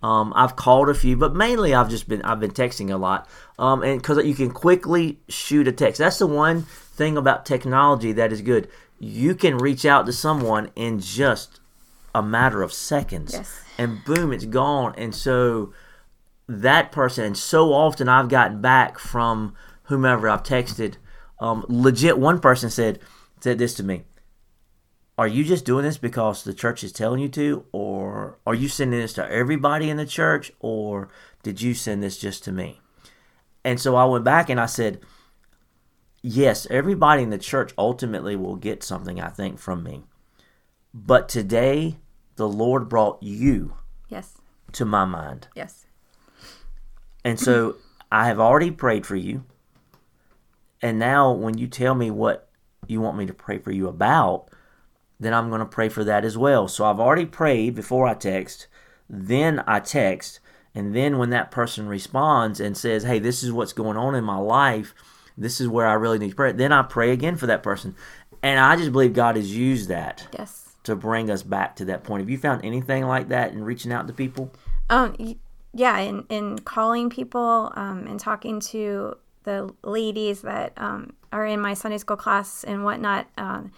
Um, 0.05 0.33
I've 0.35 0.55
called 0.55 0.89
a 0.89 0.93
few, 0.93 1.17
but 1.17 1.35
mainly 1.35 1.73
I've 1.73 1.89
just 1.89 2.07
been 2.07 2.21
I've 2.21 2.39
been 2.39 2.51
texting 2.51 2.91
a 2.91 2.97
lot, 2.97 3.27
um, 3.57 3.81
and 3.81 3.99
because 3.99 4.23
you 4.23 4.35
can 4.35 4.51
quickly 4.51 5.19
shoot 5.29 5.67
a 5.67 5.71
text. 5.71 5.97
That's 5.97 6.19
the 6.19 6.27
one 6.27 6.63
thing 6.63 7.17
about 7.17 7.45
technology 7.45 8.11
that 8.13 8.31
is 8.31 8.41
good. 8.41 8.69
You 8.99 9.35
can 9.35 9.57
reach 9.57 9.83
out 9.83 10.05
to 10.05 10.13
someone 10.13 10.69
in 10.75 10.99
just 10.99 11.59
a 12.15 12.23
matter 12.23 12.63
of 12.63 12.73
seconds. 12.73 13.33
Yes 13.33 13.65
and 13.77 14.03
boom, 14.03 14.31
it's 14.31 14.45
gone. 14.45 14.93
And 14.97 15.13
so 15.13 15.73
that 16.47 16.91
person, 16.91 17.25
and 17.25 17.37
so 17.37 17.73
often 17.73 18.07
I've 18.07 18.29
gotten 18.29 18.61
back 18.61 18.99
from 18.99 19.55
whomever 19.83 20.29
I've 20.29 20.43
texted. 20.43 20.95
Um, 21.39 21.65
legit, 21.67 22.17
one 22.17 22.39
person 22.39 22.69
said 22.69 22.99
said 23.41 23.57
this 23.57 23.75
to 23.75 23.83
me. 23.83 24.03
Are 25.17 25.27
you 25.27 25.43
just 25.43 25.65
doing 25.65 25.85
this 25.85 25.97
because 25.97 26.43
the 26.43 26.53
church 26.53 26.83
is 26.83 26.91
telling 26.91 27.21
you 27.21 27.29
to, 27.29 27.65
or 27.71 28.37
are 28.45 28.55
you 28.55 28.67
sending 28.67 28.99
this 28.99 29.13
to 29.13 29.29
everybody 29.29 29.89
in 29.89 29.97
the 29.97 30.05
church, 30.05 30.51
or 30.59 31.09
did 31.41 31.61
you 31.61 31.73
send 31.73 32.03
this 32.03 32.17
just 32.17 32.43
to 32.45 32.51
me? 32.51 32.81
And 33.63 33.79
so 33.79 33.95
I 33.95 34.05
went 34.05 34.25
back 34.25 34.49
and 34.49 34.59
I 34.59 34.65
said, 34.65 34.99
Yes, 36.21 36.65
everybody 36.71 37.21
in 37.21 37.29
the 37.29 37.37
church 37.37 37.71
ultimately 37.77 38.35
will 38.35 38.55
get 38.55 38.81
something, 38.83 39.21
I 39.21 39.29
think, 39.29 39.59
from 39.59 39.83
me. 39.83 40.03
But 40.91 41.29
today, 41.29 41.97
the 42.35 42.47
Lord 42.47 42.89
brought 42.89 43.21
you 43.21 43.75
yes 44.09 44.37
to 44.73 44.85
my 44.85 45.05
mind. 45.05 45.47
Yes. 45.55 45.85
And 47.23 47.39
so 47.39 47.77
I 48.11 48.27
have 48.27 48.39
already 48.39 48.71
prayed 48.71 49.05
for 49.05 49.15
you. 49.15 49.43
And 50.81 50.99
now 50.99 51.31
when 51.31 51.57
you 51.57 51.67
tell 51.67 51.95
me 51.95 52.11
what 52.11 52.49
you 52.87 53.01
want 53.01 53.17
me 53.17 53.25
to 53.25 53.33
pray 53.33 53.57
for 53.57 53.71
you 53.71 53.87
about, 53.87 54.49
then 55.19 55.33
I'm 55.33 55.49
going 55.49 55.59
to 55.59 55.65
pray 55.65 55.89
for 55.89 56.03
that 56.03 56.25
as 56.25 56.37
well. 56.37 56.67
So 56.67 56.85
I've 56.85 56.99
already 56.99 57.25
prayed 57.25 57.73
before 57.73 58.05
I 58.05 58.13
text, 58.13 58.67
then 59.09 59.63
I 59.65 59.79
text, 59.79 60.39
and 60.75 60.93
then 60.93 61.17
when 61.17 61.29
that 61.29 61.51
person 61.51 61.87
responds 61.87 62.59
and 62.59 62.77
says, 62.77 63.03
"Hey, 63.03 63.17
this 63.17 63.41
is 63.43 63.51
what's 63.51 63.73
going 63.73 63.97
on 63.97 64.13
in 64.13 64.25
my 64.25 64.37
life. 64.37 64.93
This 65.37 65.61
is 65.61 65.69
where 65.69 65.87
I 65.87 65.93
really 65.93 66.19
need 66.19 66.31
to 66.31 66.35
pray." 66.35 66.51
Then 66.51 66.73
I 66.73 66.81
pray 66.81 67.11
again 67.11 67.37
for 67.37 67.47
that 67.47 67.63
person. 67.63 67.95
And 68.43 68.59
I 68.59 68.75
just 68.75 68.91
believe 68.91 69.13
God 69.13 69.37
has 69.37 69.55
used 69.55 69.87
that. 69.87 70.27
Yes 70.37 70.64
to 70.85 70.95
bring 70.95 71.29
us 71.29 71.43
back 71.43 71.75
to 71.77 71.85
that 71.85 72.03
point. 72.03 72.21
Have 72.21 72.29
you 72.29 72.37
found 72.37 72.63
anything 72.63 73.05
like 73.05 73.29
that 73.29 73.51
in 73.51 73.63
reaching 73.63 73.91
out 73.91 74.07
to 74.07 74.13
people? 74.13 74.51
Um, 74.89 75.37
yeah, 75.73 75.97
in, 75.99 76.25
in 76.29 76.59
calling 76.59 77.09
people 77.09 77.71
um, 77.75 78.07
and 78.07 78.19
talking 78.19 78.59
to 78.61 79.17
the 79.43 79.73
ladies 79.83 80.41
that 80.41 80.73
um, 80.77 81.13
are 81.31 81.45
in 81.45 81.59
my 81.59 81.73
Sunday 81.73 81.97
school 81.97 82.17
class 82.17 82.63
and 82.63 82.83
whatnot, 82.83 83.27
um, 83.37 83.71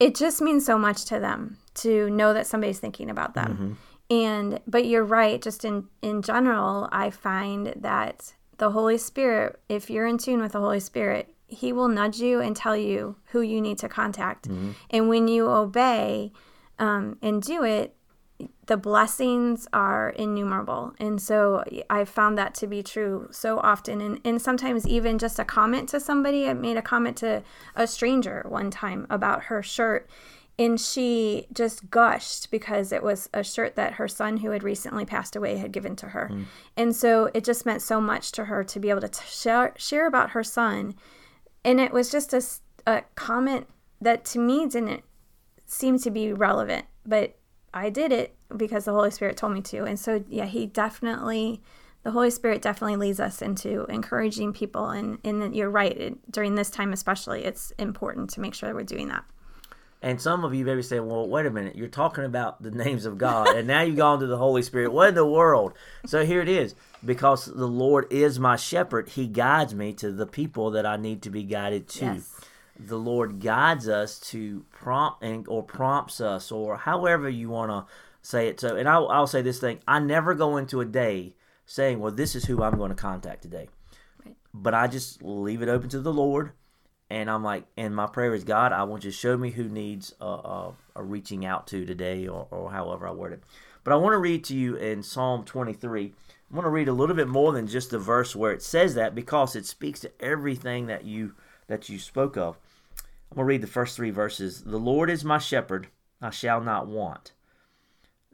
it 0.00 0.14
just 0.14 0.40
means 0.40 0.64
so 0.64 0.78
much 0.78 1.04
to 1.06 1.18
them 1.18 1.58
to 1.74 2.10
know 2.10 2.32
that 2.32 2.46
somebody's 2.46 2.78
thinking 2.78 3.10
about 3.10 3.34
them. 3.34 3.78
And 4.08 4.60
but 4.66 4.86
you're 4.86 5.04
right. 5.04 5.42
Just 5.42 5.64
in 5.64 5.88
in 6.00 6.22
general, 6.22 6.88
I 6.92 7.10
find 7.10 7.74
that 7.76 8.34
the 8.58 8.70
Holy 8.70 8.98
Spirit, 8.98 9.58
if 9.68 9.90
you're 9.90 10.06
in 10.06 10.18
tune 10.18 10.40
with 10.40 10.52
the 10.52 10.60
Holy 10.60 10.80
Spirit, 10.80 11.34
He 11.48 11.72
will 11.72 11.88
nudge 11.88 12.18
you 12.18 12.40
and 12.40 12.56
tell 12.56 12.76
you 12.76 13.16
who 13.26 13.40
you 13.40 13.60
need 13.60 13.78
to 13.78 13.88
contact. 13.88 14.46
And 14.90 15.08
when 15.08 15.28
you 15.28 15.48
obey 15.48 16.32
um, 16.78 17.18
and 17.22 17.42
do 17.42 17.62
it, 17.62 17.94
the 18.66 18.76
blessings 18.76 19.66
are 19.72 20.10
innumerable. 20.10 20.92
And 20.98 21.22
so 21.22 21.64
I've 21.88 22.08
found 22.08 22.36
that 22.36 22.54
to 22.56 22.66
be 22.66 22.82
true 22.82 23.28
so 23.30 23.58
often. 23.60 24.00
And, 24.00 24.20
and 24.24 24.42
sometimes 24.42 24.86
even 24.86 25.18
just 25.18 25.38
a 25.38 25.44
comment 25.44 25.88
to 25.90 26.00
somebody. 26.00 26.48
I 26.48 26.52
made 26.52 26.76
a 26.76 26.82
comment 26.82 27.16
to 27.18 27.42
a 27.76 27.86
stranger 27.86 28.44
one 28.48 28.70
time 28.70 29.06
about 29.08 29.44
her 29.44 29.62
shirt. 29.62 30.10
And 30.58 30.80
she 30.80 31.46
just 31.52 31.90
gushed 31.90 32.50
because 32.50 32.90
it 32.90 33.02
was 33.02 33.28
a 33.32 33.44
shirt 33.44 33.76
that 33.76 33.94
her 33.94 34.08
son, 34.08 34.38
who 34.38 34.50
had 34.50 34.62
recently 34.62 35.04
passed 35.04 35.36
away, 35.36 35.58
had 35.58 35.70
given 35.70 35.94
to 35.96 36.08
her. 36.08 36.30
And 36.76 36.96
so 36.96 37.30
it 37.34 37.44
just 37.44 37.66
meant 37.66 37.82
so 37.82 38.00
much 38.00 38.32
to 38.32 38.46
her 38.46 38.64
to 38.64 38.80
be 38.80 38.90
able 38.90 39.02
to 39.02 39.08
t- 39.08 39.22
share, 39.28 39.74
share 39.76 40.06
about 40.06 40.30
her 40.30 40.42
son. 40.42 40.94
And 41.66 41.80
it 41.80 41.92
was 41.92 42.12
just 42.12 42.32
a 42.86 43.02
comment 43.16 43.66
that 44.00 44.24
to 44.26 44.38
me 44.38 44.68
didn't 44.68 45.02
seem 45.66 45.98
to 45.98 46.12
be 46.12 46.32
relevant, 46.32 46.86
but 47.04 47.36
I 47.74 47.90
did 47.90 48.12
it 48.12 48.36
because 48.56 48.84
the 48.84 48.92
Holy 48.92 49.10
Spirit 49.10 49.36
told 49.36 49.52
me 49.52 49.60
to. 49.62 49.82
And 49.82 49.98
so, 49.98 50.24
yeah, 50.28 50.44
he 50.46 50.66
definitely, 50.66 51.60
the 52.04 52.12
Holy 52.12 52.30
Spirit 52.30 52.62
definitely 52.62 52.94
leads 52.94 53.18
us 53.18 53.42
into 53.42 53.84
encouraging 53.86 54.52
people. 54.52 54.90
And, 54.90 55.18
and 55.24 55.56
you're 55.56 55.68
right, 55.68 55.96
it, 55.98 56.30
during 56.30 56.54
this 56.54 56.70
time 56.70 56.92
especially, 56.92 57.44
it's 57.44 57.72
important 57.72 58.30
to 58.30 58.40
make 58.40 58.54
sure 58.54 58.68
that 58.68 58.76
we're 58.76 58.84
doing 58.84 59.08
that. 59.08 59.24
And 60.06 60.20
some 60.20 60.44
of 60.44 60.54
you 60.54 60.64
maybe 60.64 60.82
say, 60.82 61.00
well, 61.00 61.26
wait 61.26 61.46
a 61.46 61.50
minute, 61.50 61.74
you're 61.74 61.88
talking 61.88 62.22
about 62.22 62.62
the 62.62 62.70
names 62.70 63.06
of 63.06 63.18
God, 63.18 63.48
and 63.56 63.66
now 63.66 63.82
you've 63.82 63.96
gone 63.96 64.20
to 64.20 64.28
the 64.28 64.36
Holy 64.38 64.62
Spirit. 64.62 64.92
What 64.92 65.08
in 65.08 65.16
the 65.16 65.26
world? 65.26 65.72
So 66.06 66.24
here 66.24 66.40
it 66.40 66.48
is. 66.48 66.76
Because 67.04 67.46
the 67.46 67.66
Lord 67.66 68.06
is 68.12 68.38
my 68.38 68.54
shepherd, 68.54 69.08
He 69.08 69.26
guides 69.26 69.74
me 69.74 69.92
to 69.94 70.12
the 70.12 70.24
people 70.24 70.70
that 70.70 70.86
I 70.86 70.96
need 70.96 71.22
to 71.22 71.30
be 71.30 71.42
guided 71.42 71.88
to. 71.88 72.04
Yes. 72.04 72.40
The 72.78 72.96
Lord 72.96 73.40
guides 73.40 73.88
us 73.88 74.20
to 74.30 74.64
prompt 74.70 75.24
and 75.24 75.48
or 75.48 75.64
prompts 75.64 76.20
us, 76.20 76.52
or 76.52 76.76
however 76.76 77.28
you 77.28 77.48
want 77.48 77.72
to 77.72 77.92
say 78.22 78.46
it. 78.46 78.60
So, 78.60 78.76
and 78.76 78.88
I'll, 78.88 79.08
I'll 79.08 79.26
say 79.26 79.42
this 79.42 79.58
thing: 79.58 79.80
I 79.88 79.98
never 79.98 80.34
go 80.34 80.56
into 80.56 80.80
a 80.80 80.84
day 80.84 81.34
saying, 81.64 81.98
"Well, 81.98 82.12
this 82.12 82.36
is 82.36 82.44
who 82.44 82.62
I'm 82.62 82.76
going 82.76 82.90
to 82.90 82.94
contact 82.94 83.42
today," 83.42 83.70
Right. 84.24 84.36
but 84.54 84.72
I 84.72 84.86
just 84.86 85.20
leave 85.20 85.62
it 85.62 85.68
open 85.68 85.88
to 85.88 86.00
the 86.00 86.12
Lord 86.12 86.52
and 87.08 87.30
I'm 87.30 87.44
like, 87.44 87.64
and 87.76 87.94
my 87.94 88.06
prayer 88.06 88.34
is, 88.34 88.44
God, 88.44 88.72
I 88.72 88.82
want 88.84 89.04
you 89.04 89.10
to 89.10 89.16
show 89.16 89.36
me 89.36 89.50
who 89.50 89.68
needs 89.68 90.14
a, 90.20 90.26
a, 90.26 90.74
a 90.96 91.02
reaching 91.02 91.46
out 91.46 91.66
to 91.68 91.84
today, 91.84 92.26
or, 92.26 92.48
or 92.50 92.70
however 92.70 93.06
I 93.06 93.12
word 93.12 93.32
it. 93.32 93.44
But 93.84 93.92
I 93.92 93.96
want 93.96 94.14
to 94.14 94.18
read 94.18 94.42
to 94.44 94.56
you 94.56 94.74
in 94.74 95.02
Psalm 95.02 95.44
23. 95.44 96.12
I 96.50 96.54
want 96.54 96.64
to 96.64 96.70
read 96.70 96.88
a 96.88 96.92
little 96.92 97.14
bit 97.14 97.28
more 97.28 97.52
than 97.52 97.68
just 97.68 97.90
the 97.90 97.98
verse 97.98 98.34
where 98.34 98.52
it 98.52 98.62
says 98.62 98.94
that 98.96 99.14
because 99.14 99.54
it 99.54 99.66
speaks 99.66 100.00
to 100.00 100.10
everything 100.20 100.86
that 100.86 101.04
you 101.04 101.34
that 101.68 101.88
you 101.88 101.98
spoke 101.98 102.36
of. 102.36 102.58
I'm 103.30 103.36
gonna 103.36 103.46
read 103.46 103.62
the 103.62 103.68
first 103.68 103.96
three 103.96 104.10
verses. 104.10 104.62
The 104.62 104.78
Lord 104.78 105.10
is 105.10 105.24
my 105.24 105.38
shepherd; 105.38 105.88
I 106.20 106.30
shall 106.30 106.60
not 106.60 106.86
want. 106.86 107.32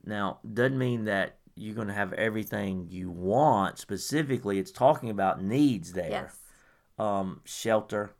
Now, 0.04 0.38
doesn't 0.50 0.78
mean 0.78 1.04
that 1.04 1.36
you're 1.54 1.74
gonna 1.74 1.92
have 1.92 2.12
everything 2.14 2.88
you 2.90 3.10
want 3.10 3.78
specifically. 3.78 4.58
It's 4.58 4.70
talking 4.70 5.10
about 5.10 5.42
needs 5.42 5.92
there. 5.92 6.10
Yes. 6.10 6.38
Um, 6.98 7.40
shelter. 7.44 8.14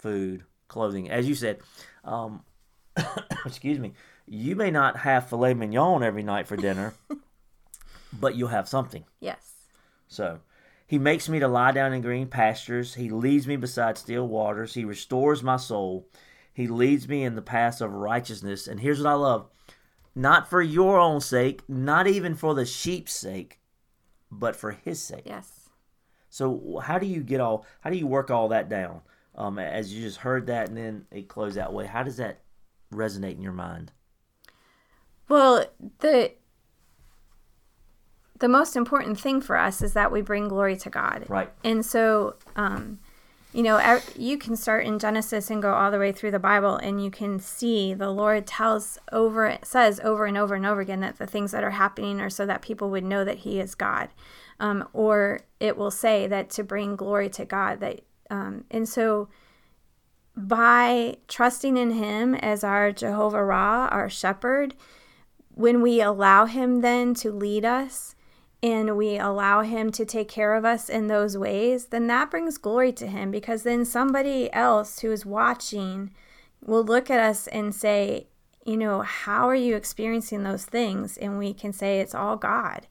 Food, 0.00 0.44
clothing. 0.68 1.10
As 1.10 1.28
you 1.28 1.34
said, 1.34 1.60
um, 2.04 2.42
excuse 3.44 3.78
me, 3.78 3.94
you 4.26 4.56
may 4.56 4.70
not 4.70 4.96
have 4.98 5.28
filet 5.28 5.54
mignon 5.54 6.02
every 6.02 6.22
night 6.22 6.46
for 6.46 6.56
dinner, 6.56 6.94
but 8.12 8.36
you'll 8.36 8.48
have 8.48 8.68
something. 8.68 9.04
Yes. 9.20 9.54
So, 10.08 10.40
he 10.86 10.98
makes 10.98 11.28
me 11.28 11.38
to 11.38 11.46
lie 11.46 11.72
down 11.72 11.92
in 11.92 12.02
green 12.02 12.26
pastures. 12.26 12.94
He 12.94 13.10
leads 13.10 13.46
me 13.46 13.54
beside 13.56 13.96
still 13.96 14.26
waters. 14.26 14.74
He 14.74 14.84
restores 14.84 15.42
my 15.42 15.56
soul. 15.56 16.08
He 16.52 16.66
leads 16.66 17.08
me 17.08 17.22
in 17.22 17.36
the 17.36 17.42
paths 17.42 17.80
of 17.80 17.92
righteousness. 17.92 18.66
And 18.66 18.80
here's 18.80 19.00
what 19.00 19.10
I 19.10 19.14
love 19.14 19.48
not 20.16 20.50
for 20.50 20.60
your 20.60 20.98
own 20.98 21.20
sake, 21.20 21.62
not 21.68 22.08
even 22.08 22.34
for 22.34 22.54
the 22.54 22.66
sheep's 22.66 23.12
sake, 23.12 23.60
but 24.30 24.56
for 24.56 24.72
his 24.72 25.00
sake. 25.00 25.22
Yes. 25.26 25.68
So 26.28 26.80
how 26.82 26.98
do 26.98 27.06
you 27.06 27.22
get 27.22 27.40
all? 27.40 27.64
How 27.82 27.90
do 27.90 27.96
you 27.96 28.06
work 28.06 28.30
all 28.30 28.48
that 28.48 28.68
down? 28.68 29.02
Um, 29.34 29.58
as 29.58 29.94
you 29.94 30.02
just 30.02 30.18
heard 30.18 30.46
that, 30.48 30.68
and 30.68 30.76
then 30.76 31.06
it 31.10 31.28
closed 31.28 31.56
that 31.56 31.72
way. 31.72 31.86
How 31.86 32.02
does 32.02 32.16
that 32.16 32.40
resonate 32.92 33.36
in 33.36 33.42
your 33.42 33.52
mind? 33.52 33.92
Well, 35.28 35.64
the 36.00 36.32
the 38.40 38.48
most 38.48 38.74
important 38.74 39.20
thing 39.20 39.40
for 39.40 39.56
us 39.56 39.82
is 39.82 39.92
that 39.92 40.10
we 40.10 40.22
bring 40.22 40.48
glory 40.48 40.76
to 40.78 40.90
God. 40.90 41.26
Right. 41.28 41.50
And 41.62 41.84
so, 41.84 42.36
um, 42.56 42.98
you 43.52 43.62
know, 43.62 44.00
you 44.16 44.38
can 44.38 44.56
start 44.56 44.86
in 44.86 44.98
Genesis 44.98 45.50
and 45.50 45.60
go 45.60 45.74
all 45.74 45.90
the 45.90 45.98
way 45.98 46.10
through 46.10 46.30
the 46.30 46.38
Bible, 46.38 46.76
and 46.76 47.04
you 47.04 47.10
can 47.10 47.38
see 47.38 47.92
the 47.92 48.10
Lord 48.10 48.46
tells 48.46 48.98
over, 49.12 49.58
says 49.62 50.00
over 50.02 50.24
and 50.24 50.38
over 50.38 50.54
and 50.54 50.64
over 50.64 50.80
again 50.80 51.00
that 51.00 51.18
the 51.18 51.26
things 51.26 51.52
that 51.52 51.64
are 51.64 51.70
happening 51.70 52.20
are 52.20 52.30
so 52.30 52.46
that 52.46 52.62
people 52.62 52.90
would 52.90 53.04
know 53.04 53.24
that 53.24 53.38
He 53.38 53.60
is 53.60 53.74
God. 53.74 54.08
Um, 54.58 54.88
or 54.92 55.40
it 55.58 55.76
will 55.76 55.90
say 55.90 56.26
that 56.26 56.50
to 56.50 56.64
bring 56.64 56.96
glory 56.96 57.28
to 57.30 57.44
God. 57.44 57.80
That, 57.80 58.00
um, 58.30 58.64
and 58.70 58.88
so, 58.88 59.28
by 60.36 61.16
trusting 61.28 61.76
in 61.76 61.90
Him 61.90 62.34
as 62.36 62.64
our 62.64 62.92
Jehovah 62.92 63.44
Ra, 63.44 63.88
our 63.90 64.08
shepherd, 64.08 64.74
when 65.54 65.82
we 65.82 66.00
allow 66.00 66.46
Him 66.46 66.80
then 66.80 67.12
to 67.14 67.32
lead 67.32 67.64
us 67.64 68.14
and 68.62 68.96
we 68.96 69.18
allow 69.18 69.62
Him 69.62 69.90
to 69.92 70.04
take 70.04 70.28
care 70.28 70.54
of 70.54 70.64
us 70.64 70.88
in 70.88 71.08
those 71.08 71.36
ways, 71.36 71.86
then 71.86 72.06
that 72.06 72.30
brings 72.30 72.56
glory 72.56 72.92
to 72.92 73.06
Him 73.06 73.30
because 73.30 73.64
then 73.64 73.84
somebody 73.84 74.50
else 74.52 75.00
who 75.00 75.10
is 75.10 75.26
watching 75.26 76.12
will 76.64 76.84
look 76.84 77.10
at 77.10 77.20
us 77.20 77.46
and 77.48 77.74
say, 77.74 78.28
you 78.64 78.76
know, 78.76 79.00
how 79.00 79.48
are 79.48 79.54
you 79.54 79.74
experiencing 79.74 80.44
those 80.44 80.64
things? 80.64 81.16
And 81.16 81.38
we 81.38 81.52
can 81.52 81.72
say 81.72 82.00
it's 82.00 82.14
all 82.14 82.36
God. 82.36 82.86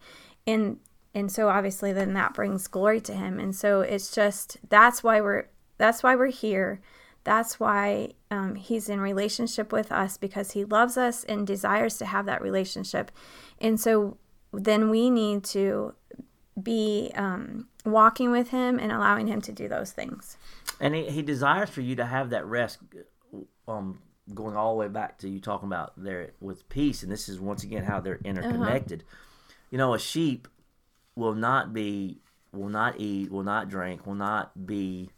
And 0.45 0.79
and 1.13 1.31
so 1.31 1.49
obviously 1.49 1.91
then 1.91 2.13
that 2.13 2.33
brings 2.33 2.67
glory 2.67 3.01
to 3.01 3.13
him. 3.13 3.39
And 3.39 3.55
so 3.55 3.81
it's 3.81 4.13
just 4.13 4.57
that's 4.69 5.03
why 5.03 5.21
we're 5.21 5.47
that's 5.77 6.03
why 6.03 6.15
we're 6.15 6.27
here. 6.27 6.81
That's 7.23 7.59
why 7.59 8.13
um, 8.31 8.55
he's 8.55 8.89
in 8.89 9.01
relationship 9.01 9.71
with 9.71 9.91
us 9.91 10.17
because 10.17 10.51
he 10.51 10.63
loves 10.63 10.97
us 10.97 11.23
and 11.23 11.45
desires 11.45 11.97
to 11.97 12.05
have 12.05 12.25
that 12.25 12.41
relationship. 12.41 13.11
And 13.59 13.79
so 13.79 14.17
then 14.53 14.89
we 14.89 15.09
need 15.09 15.43
to 15.45 15.93
be 16.61 17.11
um, 17.15 17.67
walking 17.85 18.31
with 18.31 18.49
him 18.49 18.79
and 18.79 18.91
allowing 18.91 19.27
him 19.27 19.41
to 19.41 19.51
do 19.51 19.67
those 19.67 19.91
things. 19.91 20.37
And 20.79 20.95
he, 20.95 21.09
he 21.09 21.21
desires 21.21 21.69
for 21.69 21.81
you 21.81 21.95
to 21.97 22.05
have 22.05 22.29
that 22.31 22.45
rest. 22.45 22.79
Um, 23.67 23.99
going 24.33 24.55
all 24.55 24.73
the 24.73 24.79
way 24.79 24.87
back 24.87 25.17
to 25.19 25.29
you 25.29 25.39
talking 25.39 25.67
about 25.67 25.93
there 25.97 26.31
with 26.39 26.67
peace, 26.69 27.03
and 27.03 27.11
this 27.11 27.29
is 27.29 27.39
once 27.39 27.63
again 27.63 27.83
how 27.83 27.99
they're 27.99 28.19
interconnected. 28.23 29.03
You 29.71 29.77
know, 29.77 29.93
a 29.93 29.99
sheep 29.99 30.47
will 31.19 31.35
not 31.35 31.73
be, 31.73 32.21
will 32.53 32.69
not 32.69 32.99
eat, 32.99 33.29
will 33.29 33.43
not 33.43 33.69
drink, 33.69 34.07
will 34.07 34.15
not 34.15 34.65
be 34.65 35.11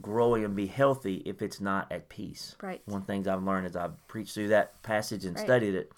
growing 0.00 0.44
and 0.44 0.56
be 0.56 0.66
healthy 0.66 1.16
if 1.26 1.42
it's 1.42 1.60
not 1.60 1.92
at 1.92 2.08
peace. 2.08 2.56
Right. 2.62 2.80
One 2.86 3.02
of 3.02 3.06
things 3.06 3.28
I've 3.28 3.42
learned 3.42 3.66
as 3.66 3.76
I've 3.76 4.08
preached 4.08 4.34
through 4.34 4.48
that 4.48 4.82
passage 4.82 5.24
and 5.24 5.36
Right. 5.36 5.44
studied 5.44 5.74
it. 5.74 5.92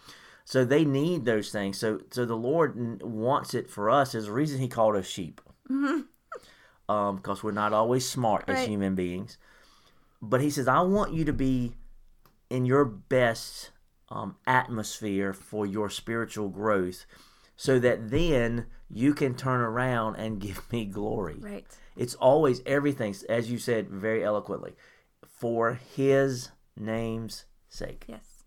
So 0.44 0.64
they 0.64 0.85
need 0.85 1.24
those 1.24 1.53
things. 1.53 1.79
So 1.79 2.01
so 2.11 2.24
the 2.24 2.37
Lord 2.37 3.03
wants 3.03 3.55
it 3.55 3.70
for 3.70 3.88
us. 3.88 4.12
There's 4.12 4.27
a 4.27 4.33
reason 4.33 4.59
He 4.61 4.68
called 4.68 4.96
us 4.96 5.07
sheep. 5.07 5.40
Um, 6.90 7.16
because 7.16 7.42
we're 7.42 7.53
not 7.53 7.74
always 7.74 8.09
smart 8.09 8.44
as 8.48 8.64
human 8.64 8.94
beings. 8.94 9.37
But 10.22 10.40
He 10.40 10.48
says, 10.48 10.66
I 10.66 10.81
want 10.81 11.12
you 11.12 11.22
to 11.27 11.35
be 11.35 11.74
in 12.48 12.64
your 12.64 12.87
best 12.87 13.72
um, 14.09 14.37
atmosphere 14.46 15.35
for 15.35 15.66
your 15.66 15.90
spiritual 15.90 16.48
growth, 16.48 17.05
so 17.57 17.79
that 17.81 18.11
then 18.11 18.68
you 18.90 19.14
can 19.14 19.35
turn 19.35 19.61
around 19.61 20.16
and 20.16 20.40
give 20.46 20.70
me 20.72 20.85
glory. 20.85 21.37
Right. 21.40 21.66
It's 21.96 22.14
always 22.14 22.62
everything, 22.66 23.14
as 23.29 23.51
you 23.51 23.59
said 23.59 23.88
very 23.88 24.24
eloquently, 24.24 24.74
for 25.27 25.74
His 25.94 26.51
name's 26.77 27.44
sake, 27.68 28.05
Yes. 28.09 28.44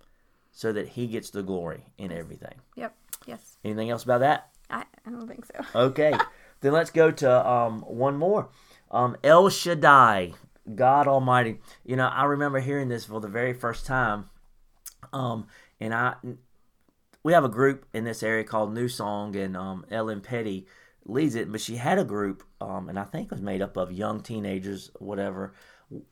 so 0.52 0.72
that 0.74 0.90
He 0.90 1.08
gets 1.08 1.30
the 1.30 1.44
glory 1.44 1.86
in 1.98 2.12
everything. 2.12 2.56
Yep. 2.76 2.96
Yes. 3.26 3.58
Anything 3.64 3.90
else 3.90 4.04
about 4.04 4.20
that? 4.22 4.50
I, 4.70 4.86
I 5.06 5.10
don't 5.10 5.28
think 5.28 5.46
so. 5.46 5.64
Okay, 5.80 6.14
then 6.62 6.72
let's 6.72 6.92
go 6.92 7.12
to 7.12 7.50
um, 7.50 7.82
one 7.82 8.18
more. 8.18 8.50
Um, 8.90 9.16
El 9.24 9.50
Shaddai, 9.50 10.34
God 10.76 11.08
Almighty. 11.08 11.60
You 11.86 11.96
know, 11.98 12.08
I 12.08 12.24
remember 12.26 12.60
hearing 12.60 12.88
this 12.88 13.06
for 13.06 13.20
the 13.20 13.28
very 13.28 13.54
first 13.54 13.86
time, 13.86 14.30
um, 15.14 15.48
and 15.80 15.94
I 15.94 16.16
we 17.24 17.34
have 17.34 17.44
a 17.44 17.50
group 17.50 17.86
in 17.94 18.04
this 18.04 18.24
area 18.24 18.44
called 18.44 18.74
New 18.74 18.88
Song, 18.88 19.36
and 19.36 19.56
um, 19.56 19.86
Ellen 19.92 20.22
Petty 20.22 20.66
leads 21.06 21.36
it, 21.36 21.52
but 21.52 21.62
she 21.62 21.76
had 21.76 22.00
a 22.00 22.04
group, 22.04 22.44
um, 22.60 22.90
and 22.90 23.00
I 23.00 23.04
think 23.04 23.26
it 23.26 23.32
was 23.32 23.42
made 23.42 23.62
up 23.62 23.78
of 23.78 23.92
young 23.92 24.22
teenagers, 24.22 24.92
whatever, 25.00 25.54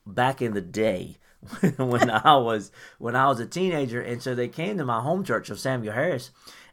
back 0.06 0.42
in 0.42 0.54
the 0.54 0.60
day 0.60 1.18
when 1.76 2.10
I 2.24 2.36
was 2.36 2.70
when 2.98 3.16
I 3.16 3.26
was 3.26 3.40
a 3.40 3.46
teenager, 3.46 4.00
and 4.00 4.22
so 4.22 4.34
they 4.34 4.48
came 4.48 4.78
to 4.78 4.84
my 4.84 5.00
home 5.00 5.24
church 5.24 5.50
of 5.50 5.58
Samuel 5.60 5.94
Harris, 5.94 6.30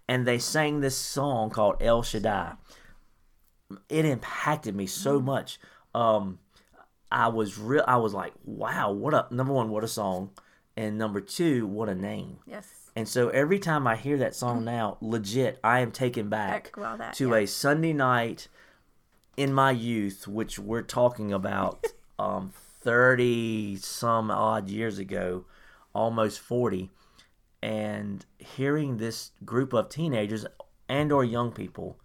and 0.08 0.26
they 0.26 0.40
sang 0.40 0.80
this 0.82 0.98
song 0.98 1.50
called 1.50 1.82
El 1.82 2.04
Shaddai. 2.04 2.54
It 3.90 4.06
impacted 4.06 4.76
me 4.76 4.86
so 4.86 5.20
much. 5.20 5.60
Um, 5.94 6.40
I 7.12 7.30
was 7.30 7.58
real. 7.58 7.84
I 7.88 7.98
was 7.98 8.14
like, 8.14 8.34
wow, 8.46 8.92
what 8.92 9.14
a 9.14 9.28
number 9.32 9.54
one, 9.54 9.70
what 9.70 9.84
a 9.84 9.88
song, 9.88 10.32
and 10.76 10.98
number 10.98 11.22
two, 11.22 11.66
what 11.66 11.90
a 11.90 11.96
name. 11.96 12.38
Yes. 12.46 12.77
And 12.98 13.08
so 13.08 13.30
every 13.30 13.60
time 13.60 13.86
I 13.86 13.96
hear 13.96 14.18
that 14.18 14.34
song 14.34 14.66
now, 14.66 14.98
legit, 15.02 15.60
I 15.64 15.82
am 15.82 15.92
taken 15.92 16.30
back 16.30 16.72
well, 16.76 16.98
that, 16.98 17.14
to 17.14 17.30
yeah. 17.30 17.36
a 17.36 17.46
Sunday 17.46 17.94
night 17.94 18.48
in 19.38 19.54
my 19.54 19.70
youth, 19.70 20.28
which 20.28 20.58
we're 20.58 20.82
talking 20.82 21.32
about 21.32 21.86
um, 22.20 22.52
30 22.82 23.76
some 23.76 24.32
odd 24.32 24.68
years 24.68 24.98
ago, 24.98 25.46
almost 25.94 26.40
40, 26.40 26.90
and 27.62 28.26
hearing 28.40 28.98
this 28.98 29.30
group 29.46 29.74
of 29.74 29.90
teenagers 29.90 30.48
and 30.90 31.12
or 31.12 31.24
young 31.24 31.52
people 31.52 32.00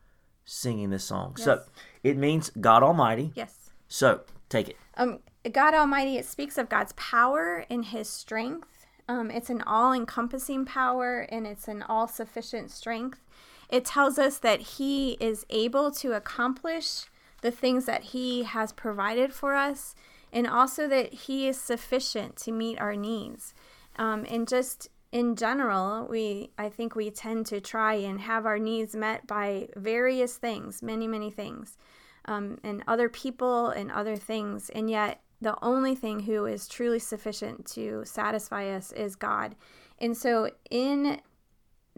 singing 0.45 0.91
this 0.91 1.05
song. 1.05 1.37
So 1.37 1.63
it 2.03 2.19
means 2.19 2.51
God 2.61 2.83
Almighty. 2.83 3.33
Yes. 3.35 3.71
So 3.89 4.21
take 4.51 4.69
it. 4.69 4.77
Um, 4.99 5.21
God 5.51 5.73
Almighty, 5.73 6.19
it 6.19 6.27
speaks 6.27 6.59
of 6.59 6.69
God's 6.69 6.93
power 6.93 7.65
and 7.71 7.87
His 7.87 8.11
strength. 8.11 8.69
Um, 9.09 9.31
it's 9.31 9.51
an 9.51 9.63
all 9.63 9.93
encompassing 9.93 10.65
power 10.65 11.27
and 11.31 11.47
it's 11.47 11.69
an 11.69 11.83
all 11.83 12.09
sufficient 12.09 12.71
strength. 12.71 13.21
It 13.69 13.85
tells 13.85 14.19
us 14.19 14.39
that 14.39 14.61
He 14.61 15.13
is 15.21 15.47
able 15.51 15.91
to 15.93 16.13
accomplish 16.13 17.05
the 17.41 17.51
things 17.51 17.87
that 17.87 18.05
He 18.05 18.45
has 18.45 18.73
provided 18.73 19.33
for 19.33 19.55
us 19.55 19.95
and 20.33 20.47
also 20.47 20.89
that 20.89 21.13
He 21.13 21.49
is 21.49 21.61
sufficient 21.61 22.37
to 22.37 22.53
meet 22.53 22.81
our 22.81 22.97
needs. 22.97 23.55
Um, 23.97 24.25
and 24.31 24.49
just 24.49 24.89
in 25.11 25.37
general, 25.37 26.07
we 26.09 26.51
I 26.57 26.69
think 26.71 26.95
we 26.95 27.11
tend 27.11 27.47
to 27.47 27.61
try 27.61 27.95
and 27.95 28.21
have 28.21 28.47
our 28.47 28.59
needs 28.59 28.95
met 28.95 29.27
by 29.27 29.69
various 29.77 30.37
things, 30.37 30.83
many, 30.83 31.07
many 31.07 31.31
things 31.31 31.77
um, 32.25 32.59
and 32.63 32.83
other 32.87 33.09
people 33.09 33.69
and 33.69 33.91
other 33.91 34.17
things. 34.17 34.71
And 34.71 34.89
yet, 34.89 35.22
the 35.43 35.57
only 35.63 35.95
thing 35.95 36.21
who 36.21 36.47
is 36.47 36.69
truly 36.69 37.01
sufficient 37.01 37.67
to 37.67 38.03
satisfy 38.05 38.69
us 38.71 38.93
is 38.93 39.17
God. 39.17 39.57
And 39.99 40.17
so, 40.17 40.51
in 40.71 41.21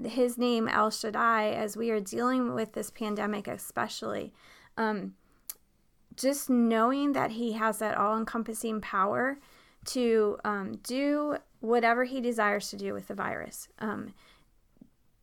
his 0.03 0.39
name, 0.39 0.67
El 0.67 0.91
Shaddai, 0.91 1.51
as 1.51 1.77
we 1.77 1.91
are 1.91 2.01
dealing 2.01 2.55
with 2.55 2.73
this 2.73 2.91
pandemic, 2.91 3.47
especially, 3.47 4.33
um, 4.77 5.15
just 6.17 6.49
knowing 6.49 7.13
that 7.13 7.33
he 7.33 7.53
has 7.53 7.79
that 7.79 7.97
all 7.97 8.17
encompassing 8.17 8.81
power 8.81 9.39
to 9.87 10.39
um, 10.45 10.79
do 10.83 11.37
whatever 11.61 12.05
he 12.05 12.21
desires 12.21 12.71
to 12.71 12.77
do 12.77 12.95
with 12.95 13.09
the 13.09 13.15
virus. 13.15 13.69
Um, 13.79 14.15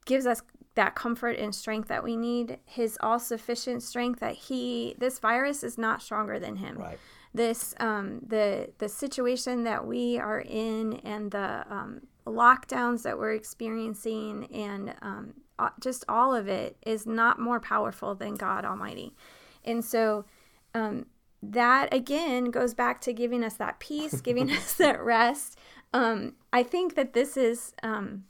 gives 0.05 0.25
us 0.25 0.41
that 0.75 0.95
comfort 0.95 1.37
and 1.37 1.53
strength 1.53 1.87
that 1.87 2.03
we 2.03 2.15
need 2.15 2.59
his 2.65 2.97
all 3.01 3.19
sufficient 3.19 3.83
strength 3.83 4.19
that 4.19 4.33
he 4.33 4.95
this 4.97 5.19
virus 5.19 5.63
is 5.63 5.77
not 5.77 6.01
stronger 6.01 6.39
than 6.39 6.55
him 6.55 6.77
Right. 6.77 6.97
This 7.33 7.73
um, 7.79 8.19
the 8.25 8.71
the 8.77 8.89
situation 8.89 9.63
that 9.63 9.85
we 9.85 10.17
are 10.17 10.41
in 10.41 10.93
and 11.03 11.31
the 11.31 11.65
um, 11.69 12.01
lockdowns 12.25 13.03
that 13.03 13.17
we're 13.17 13.33
experiencing 13.33 14.47
and 14.53 14.93
um, 15.01 15.33
just 15.79 16.03
all 16.09 16.35
of 16.35 16.47
it 16.47 16.75
is 16.85 17.05
not 17.05 17.39
more 17.39 17.59
powerful 17.59 18.15
than 18.15 18.35
God 18.35 18.65
Almighty, 18.65 19.13
and 19.63 19.83
so 19.83 20.25
um, 20.73 21.05
that 21.41 21.93
again 21.93 22.45
goes 22.51 22.73
back 22.73 23.01
to 23.01 23.13
giving 23.13 23.43
us 23.43 23.55
that 23.55 23.79
peace, 23.79 24.21
giving 24.21 24.51
us 24.51 24.73
that 24.73 25.01
rest. 25.01 25.57
Um, 25.93 26.35
I 26.53 26.63
think 26.63 26.95
that 26.95 27.13
this 27.13 27.35
is 27.37 27.73
um, 27.83 28.25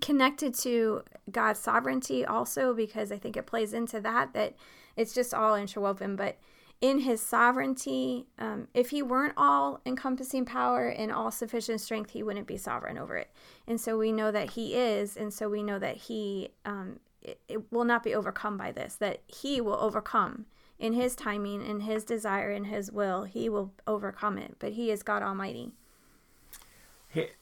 connected 0.00 0.54
to 0.54 1.02
God's 1.30 1.60
sovereignty 1.60 2.24
also 2.24 2.74
because 2.74 3.12
I 3.12 3.18
think 3.18 3.36
it 3.36 3.46
plays 3.46 3.72
into 3.72 4.00
that 4.00 4.32
that 4.34 4.54
it's 4.96 5.14
just 5.14 5.34
all 5.34 5.54
interwoven. 5.54 6.16
But 6.16 6.38
in 6.82 6.98
His 6.98 7.22
sovereignty, 7.22 8.26
um, 8.38 8.68
if 8.74 8.90
He 8.90 9.02
weren't 9.02 9.34
all 9.36 9.80
encompassing 9.86 10.44
power 10.44 10.88
and 10.88 11.10
all 11.10 11.30
sufficient 11.30 11.80
strength, 11.80 12.10
He 12.10 12.22
wouldn't 12.22 12.48
be 12.48 12.58
sovereign 12.58 12.98
over 12.98 13.16
it. 13.16 13.30
And 13.66 13.80
so 13.80 13.96
we 13.96 14.12
know 14.12 14.30
that 14.30 14.50
He 14.50 14.74
is, 14.74 15.16
and 15.16 15.32
so 15.32 15.48
we 15.48 15.62
know 15.62 15.78
that 15.78 15.96
He 15.96 16.50
um, 16.66 16.98
it, 17.22 17.40
it 17.48 17.72
will 17.72 17.84
not 17.84 18.02
be 18.02 18.14
overcome 18.14 18.58
by 18.58 18.72
this. 18.72 18.96
That 18.96 19.20
He 19.28 19.60
will 19.60 19.76
overcome 19.76 20.46
in 20.78 20.92
His 20.92 21.14
timing, 21.14 21.64
in 21.64 21.80
His 21.80 22.04
desire, 22.04 22.50
in 22.50 22.64
His 22.64 22.90
will. 22.90 23.24
He 23.24 23.48
will 23.48 23.72
overcome 23.86 24.36
it. 24.36 24.56
But 24.58 24.72
He 24.72 24.90
is 24.90 25.04
God 25.04 25.22
Almighty. 25.22 25.70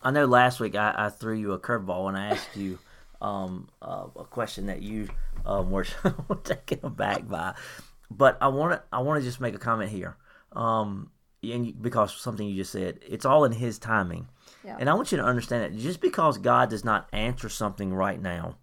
I 0.03 0.11
know 0.11 0.27
last 0.27 0.61
week 0.61 0.75
I, 0.75 0.95
I 0.97 1.09
threw 1.09 1.35
you 1.35 1.53
a 1.53 1.59
curveball 1.59 2.09
and 2.09 2.17
I 2.17 2.27
asked 2.27 2.57
you 2.57 2.79
um, 3.23 3.69
uh, 3.81 4.07
a 4.17 4.25
question 4.25 4.67
that 4.67 4.83
you 4.83 5.09
um, 5.47 5.71
were 5.71 5.87
taken 6.45 6.81
aback 6.83 7.29
by, 7.29 7.55
but 8.11 8.37
I 8.41 8.49
want 8.49 8.73
to 8.73 8.83
I 8.93 9.01
want 9.01 9.21
to 9.21 9.27
just 9.27 9.41
make 9.41 9.55
a 9.55 9.59
comment 9.59 9.91
here, 9.91 10.17
um, 10.53 11.11
and 11.43 11.81
because 11.81 12.15
something 12.17 12.47
you 12.49 12.57
just 12.57 12.73
said, 12.73 12.99
it's 13.07 13.25
all 13.25 13.45
in 13.45 13.53
His 13.53 13.79
timing, 13.79 14.29
Yeah. 14.65 14.77
and 14.79 14.91
I 14.91 14.95
want 14.95 15.13
you 15.13 15.19
to 15.19 15.25
understand 15.25 15.63
that 15.65 15.79
just 15.81 16.01
because 16.01 16.39
God 16.39 16.71
does 16.71 16.85
not 16.85 17.09
answer 17.13 17.49
something 17.49 17.95
right 17.95 18.21
now, 18.21 18.57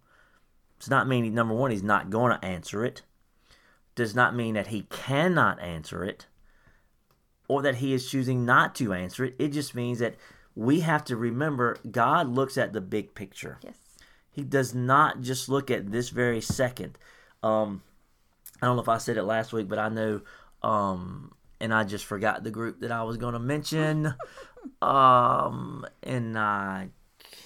does 0.78 0.90
not 0.90 1.08
mean 1.08 1.32
number 1.34 1.54
one 1.54 1.70
He's 1.70 1.82
not 1.82 2.10
going 2.10 2.38
to 2.38 2.44
answer 2.44 2.84
it, 2.84 3.02
does 3.94 4.14
not 4.14 4.34
mean 4.36 4.54
that 4.54 4.68
He 4.68 4.82
cannot 4.90 5.60
answer 5.60 6.04
it, 6.04 6.26
or 7.48 7.62
that 7.62 7.76
He 7.76 7.92
is 7.92 8.10
choosing 8.10 8.44
not 8.44 8.74
to 8.76 8.92
answer 8.92 9.24
it. 9.24 9.34
It 9.38 9.48
just 9.48 9.74
means 9.74 9.98
that 9.98 10.16
we 10.54 10.80
have 10.80 11.04
to 11.04 11.16
remember 11.16 11.76
God 11.90 12.28
looks 12.28 12.58
at 12.58 12.72
the 12.72 12.80
big 12.80 13.14
picture. 13.14 13.58
Yes. 13.62 13.74
He 14.30 14.42
does 14.44 14.74
not 14.74 15.20
just 15.20 15.48
look 15.48 15.70
at 15.70 15.90
this 15.90 16.10
very 16.10 16.40
second. 16.40 16.98
Um, 17.42 17.82
I 18.60 18.66
don't 18.66 18.76
know 18.76 18.82
if 18.82 18.88
I 18.88 18.98
said 18.98 19.16
it 19.16 19.22
last 19.24 19.52
week, 19.52 19.68
but 19.68 19.78
I 19.78 19.88
know, 19.88 20.20
um, 20.62 21.32
and 21.60 21.72
I 21.72 21.84
just 21.84 22.04
forgot 22.04 22.44
the 22.44 22.50
group 22.50 22.80
that 22.80 22.90
I 22.92 23.02
was 23.04 23.16
going 23.16 23.34
to 23.34 23.38
mention, 23.38 24.14
um, 24.82 25.86
and 26.02 26.38
I 26.38 26.88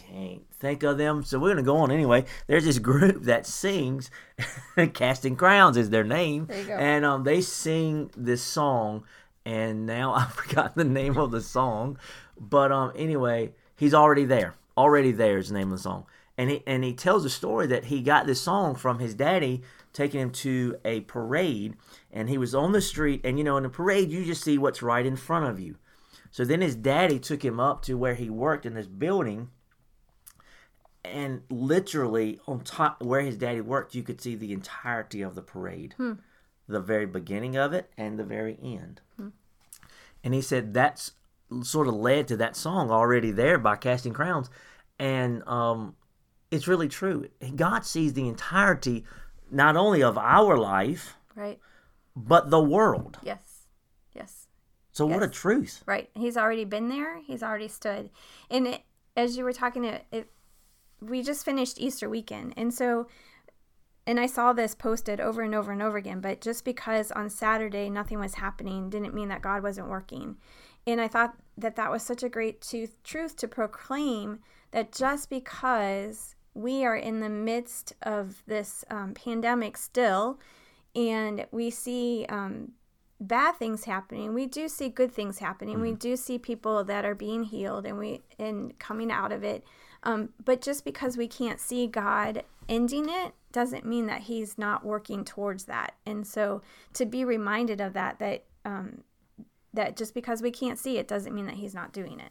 can't 0.08 0.42
think 0.54 0.82
of 0.82 0.98
them. 0.98 1.22
So 1.24 1.38
we're 1.38 1.48
going 1.48 1.56
to 1.58 1.62
go 1.62 1.76
on 1.78 1.90
anyway. 1.90 2.24
There's 2.46 2.64
this 2.64 2.78
group 2.78 3.24
that 3.24 3.46
sings, 3.46 4.10
Casting 4.94 5.36
Crowns 5.36 5.76
is 5.76 5.90
their 5.90 6.04
name, 6.04 6.46
There 6.46 6.60
you 6.60 6.66
go. 6.66 6.74
and 6.74 7.04
um, 7.04 7.24
they 7.24 7.40
sing 7.40 8.10
this 8.16 8.42
song, 8.42 9.04
and 9.44 9.86
now 9.86 10.14
I 10.14 10.26
forgot 10.26 10.74
the 10.74 10.84
name 10.84 11.18
of 11.18 11.30
the 11.30 11.42
song, 11.42 11.98
but 12.38 12.72
um, 12.72 12.92
anyway, 12.96 13.52
he's 13.76 13.94
already 13.94 14.24
there. 14.24 14.54
Already 14.76 15.12
there 15.12 15.36
is 15.36 15.48
the 15.48 15.54
name 15.54 15.70
of 15.70 15.78
the 15.78 15.82
song 15.82 16.06
and 16.38 16.48
he 16.48 16.62
and 16.66 16.82
he 16.82 16.94
tells 16.94 17.26
a 17.26 17.30
story 17.30 17.66
that 17.66 17.84
he 17.84 18.00
got 18.00 18.26
this 18.26 18.40
song 18.40 18.74
from 18.74 18.98
his 18.98 19.14
daddy 19.14 19.62
taking 19.92 20.20
him 20.20 20.30
to 20.30 20.76
a 20.84 21.00
parade 21.00 21.76
and 22.10 22.28
he 22.28 22.38
was 22.38 22.54
on 22.54 22.72
the 22.72 22.80
street 22.80 23.20
and 23.24 23.38
you 23.38 23.44
know 23.44 23.56
in 23.56 23.64
a 23.64 23.70
parade 23.70 24.10
you 24.10 24.24
just 24.24 24.42
see 24.42 24.58
what's 24.58 24.82
right 24.82 25.06
in 25.06 25.16
front 25.16 25.46
of 25.46 25.60
you. 25.60 25.76
So 26.30 26.44
then 26.44 26.62
his 26.62 26.74
daddy 26.74 27.18
took 27.18 27.44
him 27.44 27.60
up 27.60 27.82
to 27.82 27.98
where 27.98 28.14
he 28.14 28.30
worked 28.30 28.64
in 28.64 28.74
this 28.74 28.86
building 28.86 29.50
and 31.04 31.42
literally 31.50 32.40
on 32.46 32.60
top 32.60 33.02
where 33.02 33.20
his 33.22 33.36
daddy 33.36 33.60
worked 33.60 33.94
you 33.94 34.02
could 34.02 34.20
see 34.20 34.34
the 34.34 34.52
entirety 34.52 35.20
of 35.20 35.34
the 35.34 35.42
parade. 35.42 35.94
The 36.68 36.80
very 36.80 37.06
beginning 37.06 37.56
of 37.56 37.72
it 37.72 37.90
and 37.98 38.18
the 38.18 38.24
very 38.24 38.58
end. 38.62 39.00
And 40.24 40.32
he 40.32 40.40
said 40.40 40.72
that's 40.72 41.12
sort 41.62 41.86
of 41.88 41.94
led 41.94 42.28
to 42.28 42.36
that 42.38 42.56
song 42.56 42.90
already 42.90 43.30
there 43.30 43.58
by 43.58 43.76
casting 43.76 44.14
crowns. 44.14 44.48
And 44.98 45.46
um 45.46 45.96
it's 46.50 46.68
really 46.68 46.88
true. 46.88 47.28
God 47.56 47.84
sees 47.84 48.12
the 48.12 48.28
entirety 48.28 49.04
not 49.52 49.76
only 49.76 50.02
of 50.02 50.16
our 50.18 50.56
life, 50.56 51.16
Right. 51.36 51.60
but 52.16 52.50
the 52.50 52.62
world. 52.62 53.18
Yes. 53.22 53.66
Yes. 54.14 54.48
So 54.92 55.06
what 55.06 55.22
a 55.22 55.28
truth. 55.28 55.82
Right. 55.86 56.10
He's 56.14 56.36
already 56.36 56.64
been 56.64 56.88
there. 56.88 57.20
He's 57.20 57.42
already 57.42 57.68
stood. 57.68 58.10
And 58.50 58.66
it, 58.66 58.82
as 59.16 59.36
you 59.36 59.44
were 59.44 59.52
talking, 59.52 59.84
it, 59.84 60.04
it, 60.10 60.30
we 61.00 61.22
just 61.22 61.44
finished 61.44 61.80
Easter 61.80 62.08
weekend. 62.08 62.54
And 62.56 62.72
so, 62.74 63.06
and 64.06 64.20
I 64.20 64.26
saw 64.26 64.52
this 64.52 64.74
posted 64.74 65.20
over 65.20 65.42
and 65.42 65.54
over 65.54 65.72
and 65.72 65.82
over 65.82 65.96
again, 65.96 66.20
but 66.20 66.40
just 66.40 66.64
because 66.64 67.10
on 67.12 67.30
Saturday 67.30 67.88
nothing 67.88 68.18
was 68.18 68.34
happening 68.34 68.90
didn't 68.90 69.14
mean 69.14 69.28
that 69.28 69.42
God 69.42 69.62
wasn't 69.62 69.88
working. 69.88 70.36
And 70.86 71.00
I 71.00 71.08
thought 71.08 71.36
that 71.56 71.76
that 71.76 71.90
was 71.90 72.02
such 72.02 72.22
a 72.22 72.28
great 72.28 72.60
truth, 72.60 72.96
truth 73.04 73.36
to 73.36 73.48
proclaim 73.48 74.40
that 74.72 74.92
just 74.92 75.30
because 75.30 76.34
we 76.54 76.84
are 76.84 76.96
in 76.96 77.20
the 77.20 77.28
midst 77.28 77.94
of 78.02 78.42
this 78.46 78.84
um, 78.90 79.14
pandemic 79.14 79.76
still, 79.76 80.38
and 80.94 81.46
we 81.50 81.70
see 81.70 82.26
um, 82.28 82.72
bad 83.20 83.54
things 83.54 83.84
happening 83.84 84.34
we 84.34 84.46
do 84.46 84.66
see 84.66 84.88
good 84.88 85.12
things 85.12 85.38
happening 85.38 85.80
we 85.80 85.92
do 85.92 86.16
see 86.16 86.38
people 86.38 86.82
that 86.82 87.04
are 87.04 87.14
being 87.14 87.44
healed 87.44 87.86
and 87.86 87.96
we 87.96 88.20
and 88.36 88.76
coming 88.80 89.12
out 89.12 89.30
of 89.30 89.44
it 89.44 89.62
um, 90.02 90.30
but 90.44 90.60
just 90.60 90.84
because 90.84 91.16
we 91.16 91.28
can't 91.28 91.60
see 91.60 91.86
god 91.86 92.42
ending 92.68 93.08
it 93.08 93.32
doesn't 93.52 93.84
mean 93.84 94.06
that 94.06 94.22
he's 94.22 94.58
not 94.58 94.84
working 94.84 95.24
towards 95.24 95.64
that. 95.64 95.94
And 96.06 96.26
so 96.26 96.62
to 96.94 97.06
be 97.06 97.24
reminded 97.24 97.80
of 97.80 97.92
that, 97.92 98.18
that 98.18 98.44
um, 98.64 99.02
that 99.74 99.96
just 99.96 100.14
because 100.14 100.42
we 100.42 100.50
can't 100.50 100.78
see 100.78 100.98
it 100.98 101.06
doesn't 101.06 101.34
mean 101.34 101.46
that 101.46 101.54
he's 101.54 101.74
not 101.74 101.92
doing 101.92 102.18
it. 102.18 102.30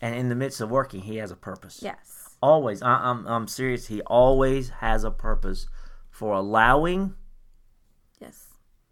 And 0.00 0.14
in 0.14 0.28
the 0.28 0.34
midst 0.34 0.60
of 0.60 0.70
working, 0.70 1.02
he 1.02 1.16
has 1.16 1.30
a 1.30 1.36
purpose. 1.36 1.80
Yes. 1.82 2.21
Always. 2.42 2.82
I, 2.82 2.94
I'm 2.94 3.26
I'm 3.26 3.46
serious. 3.46 3.86
He 3.86 4.00
always 4.02 4.70
has 4.80 5.04
a 5.04 5.10
purpose 5.10 5.68
for 6.10 6.34
allowing 6.34 7.14
Yes. 8.20 8.46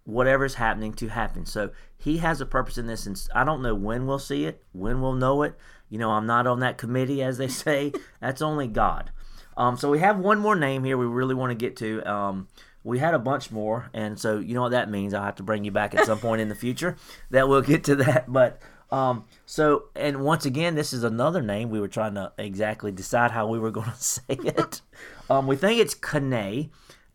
whatever's 0.04 0.54
happening 0.54 0.92
to 0.94 1.08
happen. 1.08 1.44
So 1.46 1.70
he 1.96 2.18
has 2.18 2.40
a 2.40 2.46
purpose 2.46 2.78
in 2.78 2.86
this, 2.86 3.06
and 3.06 3.20
I 3.34 3.44
don't 3.44 3.62
know 3.62 3.74
when 3.74 4.06
we'll 4.06 4.18
see 4.18 4.44
it, 4.44 4.62
when 4.72 5.00
we'll 5.00 5.14
know 5.14 5.42
it. 5.42 5.54
You 5.88 5.98
know, 5.98 6.10
I'm 6.12 6.26
not 6.26 6.46
on 6.46 6.60
that 6.60 6.78
committee, 6.78 7.22
as 7.22 7.38
they 7.38 7.48
say. 7.48 7.92
That's 8.20 8.40
only 8.42 8.68
God. 8.68 9.10
Um, 9.56 9.76
so 9.76 9.90
we 9.90 9.98
have 9.98 10.18
one 10.18 10.38
more 10.38 10.56
name 10.56 10.84
here 10.84 10.96
we 10.96 11.06
really 11.06 11.34
want 11.34 11.50
to 11.50 11.54
get 11.56 11.76
to. 11.78 12.02
Um, 12.10 12.48
we 12.82 12.98
had 12.98 13.12
a 13.14 13.18
bunch 13.18 13.50
more, 13.50 13.90
and 13.92 14.18
so 14.18 14.38
you 14.38 14.54
know 14.54 14.62
what 14.62 14.70
that 14.70 14.90
means. 14.90 15.12
I'll 15.12 15.24
have 15.24 15.36
to 15.36 15.42
bring 15.42 15.64
you 15.64 15.70
back 15.70 15.94
at 15.94 16.06
some 16.06 16.18
point 16.18 16.40
in 16.40 16.48
the 16.48 16.54
future 16.54 16.96
that 17.30 17.48
we'll 17.48 17.60
get 17.62 17.84
to 17.84 17.96
that. 17.96 18.32
But 18.32 18.60
um, 18.92 19.24
so, 19.46 19.85
and 19.94 20.22
once 20.22 20.44
again, 20.44 20.74
this 20.74 20.92
is 20.92 21.05
another 21.05 21.42
name 21.42 21.70
we 21.70 21.81
were 21.81 21.88
trying 21.88 22.14
to 22.14 22.33
exactly 22.38 22.90
decide 22.90 23.31
how 23.31 23.46
we 23.46 23.59
were 23.59 23.70
going 23.79 23.90
to 23.90 24.03
say 24.03 24.22
it. 24.29 24.83
um, 25.29 25.46
we 25.46 25.57
think 25.57 25.81
it's 25.81 25.94
Kane, 25.94 26.70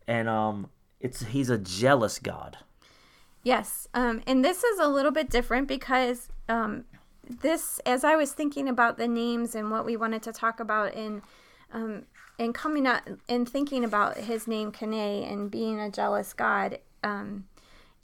and 0.06 0.28
um, 0.28 0.70
it's 1.00 1.24
he's 1.24 1.50
a 1.50 1.58
jealous 1.58 2.18
God. 2.18 2.58
Yes. 3.42 3.86
Um, 3.94 4.22
and 4.26 4.44
this 4.44 4.64
is 4.64 4.80
a 4.80 4.88
little 4.88 5.12
bit 5.12 5.30
different 5.30 5.68
because 5.68 6.28
um, 6.48 6.84
this, 7.28 7.80
as 7.86 8.02
I 8.02 8.16
was 8.16 8.32
thinking 8.32 8.68
about 8.68 8.98
the 8.98 9.06
names 9.06 9.54
and 9.54 9.70
what 9.70 9.84
we 9.84 9.96
wanted 9.96 10.22
to 10.24 10.32
talk 10.32 10.58
about 10.58 10.94
in 10.94 11.22
um, 11.72 12.06
and 12.38 12.54
coming 12.54 12.86
up 12.86 13.08
and 13.28 13.48
thinking 13.48 13.84
about 13.84 14.16
his 14.16 14.48
name 14.48 14.72
Kane 14.72 15.24
and 15.24 15.50
being 15.50 15.78
a 15.78 15.90
jealous 15.90 16.32
God, 16.32 16.78
um, 17.04 17.46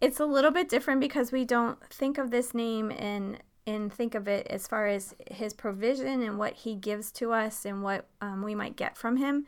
it's 0.01 0.21
a 0.21 0.27
little 0.27 0.51
bit 0.51 0.69
different 0.69 1.01
because 1.01 1.33
we 1.33 1.45
don't 1.45 1.83
think 1.93 2.19
of 2.19 2.31
this 2.31 2.55
name 2.55 2.91
and 2.93 3.39
and 3.67 3.93
think 3.93 4.15
of 4.15 4.27
it 4.27 4.47
as 4.49 4.67
far 4.67 4.87
as 4.87 5.15
his 5.31 5.53
provision 5.53 6.23
and 6.23 6.39
what 6.39 6.55
he 6.55 6.75
gives 6.75 7.13
to 7.13 7.33
us 7.33 7.65
and 7.65 7.83
what 7.83 8.07
um, 8.21 8.43
we 8.43 8.55
might 8.55 8.77
get 8.77 8.97
from 8.97 9.17
him. 9.17 9.47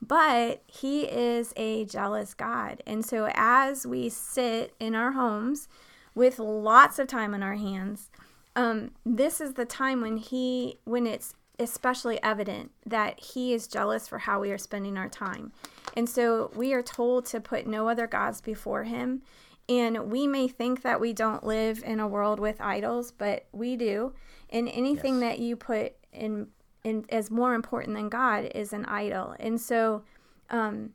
But 0.00 0.62
he 0.66 1.02
is 1.04 1.52
a 1.56 1.84
jealous 1.86 2.34
God. 2.34 2.82
And 2.86 3.04
so 3.04 3.28
as 3.34 3.86
we 3.86 4.08
sit 4.08 4.74
in 4.78 4.94
our 4.94 5.12
homes 5.12 5.68
with 6.14 6.38
lots 6.38 6.98
of 6.98 7.08
time 7.08 7.34
on 7.34 7.42
our 7.42 7.54
hands, 7.54 8.10
um, 8.54 8.92
this 9.04 9.40
is 9.40 9.54
the 9.54 9.64
time 9.64 10.00
when 10.00 10.16
he 10.16 10.78
when 10.84 11.06
it's 11.06 11.34
especially 11.58 12.22
evident 12.22 12.70
that 12.84 13.18
he 13.20 13.54
is 13.54 13.66
jealous 13.66 14.06
for 14.08 14.18
how 14.18 14.40
we 14.40 14.50
are 14.50 14.58
spending 14.58 14.96
our 14.98 15.08
time. 15.08 15.52
And 15.96 16.08
so 16.08 16.50
we 16.54 16.72
are 16.72 16.82
told 16.82 17.24
to 17.26 17.40
put 17.40 17.66
no 17.66 17.88
other 17.88 18.06
gods 18.06 18.40
before 18.40 18.84
him. 18.84 19.22
And 19.68 20.10
we 20.10 20.26
may 20.26 20.46
think 20.46 20.82
that 20.82 21.00
we 21.00 21.12
don't 21.12 21.44
live 21.44 21.82
in 21.84 21.98
a 21.98 22.06
world 22.06 22.38
with 22.38 22.60
idols, 22.60 23.10
but 23.10 23.46
we 23.52 23.76
do. 23.76 24.12
And 24.50 24.68
anything 24.68 25.20
Yes. 25.20 25.22
that 25.22 25.38
you 25.40 25.56
put 25.56 25.94
in, 26.12 26.48
in 26.84 27.04
as 27.08 27.30
more 27.30 27.54
important 27.54 27.96
than 27.96 28.08
God 28.08 28.50
is 28.54 28.72
an 28.72 28.84
idol. 28.84 29.34
And 29.40 29.60
so 29.60 30.04
um, 30.50 30.90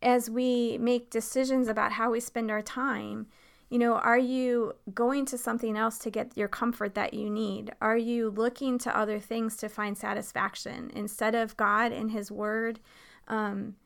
as 0.00 0.30
we 0.30 0.78
make 0.78 1.10
decisions 1.10 1.68
about 1.68 1.92
how 1.92 2.10
we 2.10 2.20
spend 2.20 2.50
our 2.50 2.62
time, 2.62 3.26
you 3.68 3.78
know, 3.78 3.94
are 3.94 4.18
you 4.18 4.74
going 4.94 5.24
to 5.26 5.36
something 5.38 5.76
else 5.76 5.98
to 5.98 6.10
get 6.10 6.36
your 6.36 6.48
comfort 6.48 6.94
that 6.94 7.12
you 7.12 7.28
need? 7.28 7.72
Are 7.80 7.96
you 7.96 8.30
looking 8.30 8.78
to 8.78 8.96
other 8.96 9.18
things 9.18 9.56
to 9.56 9.68
find 9.68 9.96
satisfaction 9.98 10.90
instead 10.94 11.34
of 11.34 11.56
God 11.56 11.90
and 11.90 12.10
His 12.10 12.30
Word? 12.30 12.80
Um, 13.26 13.76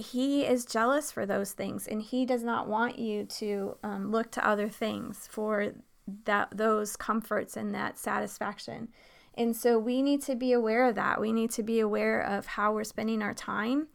he 0.00 0.46
is 0.46 0.64
jealous 0.64 1.12
for 1.12 1.26
those 1.26 1.52
things, 1.52 1.86
and 1.86 2.00
He 2.02 2.24
does 2.24 2.42
not 2.42 2.68
want 2.68 2.98
you 2.98 3.24
to 3.24 3.76
um, 3.82 4.10
look 4.10 4.30
to 4.32 4.46
other 4.46 4.68
things 4.68 5.28
for 5.30 5.72
that 6.24 6.48
those 6.56 6.96
comforts 6.96 7.56
and 7.56 7.74
that 7.74 7.98
satisfaction. 7.98 8.88
And 9.34 9.54
so 9.54 9.78
we 9.78 10.02
need 10.02 10.22
to 10.22 10.34
be 10.34 10.52
aware 10.52 10.88
of 10.88 10.96
that. 10.96 11.20
We 11.20 11.32
need 11.32 11.50
to 11.52 11.62
be 11.62 11.80
aware 11.80 12.20
of 12.20 12.46
how 12.46 12.72
we're 12.72 12.84
spending 12.84 13.22
our 13.22 13.34
time. 13.34 13.86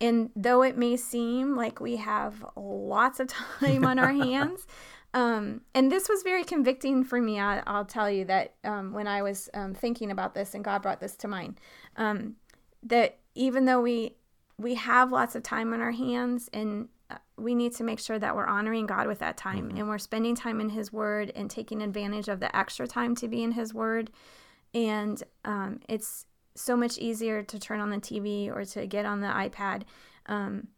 And 0.00 0.30
though 0.36 0.62
it 0.62 0.78
may 0.78 0.96
seem 0.96 1.56
like 1.56 1.80
we 1.80 1.96
have 1.96 2.44
lots 2.54 3.18
of 3.18 3.28
time 3.60 3.84
on 3.84 3.98
our 3.98 4.12
hands, 4.12 4.66
um, 5.14 5.62
and 5.74 5.90
this 5.90 6.08
was 6.08 6.22
very 6.22 6.44
convicting 6.44 7.02
for 7.02 7.20
me, 7.20 7.40
I, 7.40 7.62
I'll 7.66 7.86
tell 7.86 8.10
you 8.10 8.26
that 8.26 8.54
um, 8.64 8.92
when 8.92 9.06
I 9.06 9.22
was 9.22 9.48
um, 9.54 9.72
thinking 9.72 10.10
about 10.10 10.34
this 10.34 10.54
and 10.54 10.62
God 10.62 10.82
brought 10.82 11.00
this 11.00 11.16
to 11.16 11.28
mind, 11.28 11.58
um, 11.96 12.36
that 12.82 13.18
even 13.34 13.64
though 13.64 13.80
we 13.80 14.16
we 14.58 14.74
have 14.74 15.12
lots 15.12 15.34
of 15.34 15.42
time 15.42 15.72
on 15.72 15.80
our 15.80 15.92
hands 15.92 16.48
and 16.52 16.88
uh, 17.10 17.16
we 17.36 17.54
need 17.54 17.74
to 17.76 17.84
make 17.84 18.00
sure 18.00 18.18
that 18.18 18.34
we're 18.34 18.46
honoring 18.46 18.86
God 18.86 19.06
with 19.06 19.18
that 19.20 19.36
time 19.36 19.70
and 19.76 19.88
we're 19.88 19.98
spending 19.98 20.34
time 20.34 20.60
in 20.60 20.70
His 20.70 20.92
Word 20.92 21.30
and 21.36 21.50
taking 21.50 21.82
advantage 21.82 22.28
of 22.28 22.40
the 22.40 22.54
extra 22.56 22.86
time 22.86 23.14
to 23.16 23.28
be 23.28 23.42
in 23.42 23.52
His 23.52 23.74
Word. 23.74 24.10
And 24.74 25.22
um, 25.44 25.80
it's 25.88 26.26
so 26.54 26.76
much 26.76 26.98
easier 26.98 27.42
to 27.42 27.58
turn 27.58 27.80
on 27.80 27.90
the 27.90 27.98
TV 27.98 28.48
or 28.48 28.64
to 28.64 28.86
get 28.86 29.06
on 29.06 29.20
the 29.20 29.28
iPad. 29.28 29.82
Um, 30.26 30.68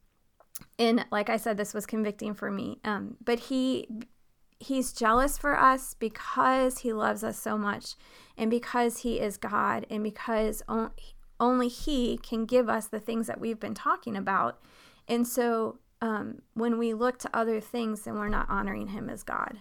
and 0.79 1.07
like 1.11 1.31
I 1.31 1.37
said, 1.37 1.57
this 1.57 1.73
was 1.73 1.87
convicting 1.87 2.35
for 2.35 2.51
me. 2.51 2.81
Um, 2.85 3.17
but 3.25 3.38
he 3.38 3.88
he's 4.61 4.93
jealous 4.93 5.38
for 5.38 5.57
us 5.57 5.95
because 5.95 6.79
he 6.79 6.93
loves 6.93 7.23
us 7.23 7.38
so 7.38 7.57
much, 7.57 7.95
and 8.37 8.51
because 8.51 8.99
he 8.99 9.21
is 9.21 9.37
God, 9.37 9.87
and 9.88 10.03
because 10.03 10.62
only 11.40 11.68
he 11.68 12.18
can 12.18 12.44
give 12.46 12.68
us 12.68 12.87
the 12.87 13.01
things 13.01 13.27
that 13.27 13.40
we've 13.40 13.61
been 13.61 13.74
talking 13.74 14.16
about. 14.16 14.59
And 15.07 15.27
so 15.27 15.79
um, 16.01 16.42
when 16.55 16.79
we 16.79 16.94
look 16.94 17.18
to 17.20 17.31
other 17.35 17.61
things, 17.61 18.03
then 18.03 18.14
we're 18.14 18.29
not 18.29 18.48
honoring 18.48 18.88
him 18.88 19.09
as 19.09 19.22
God. 19.22 19.59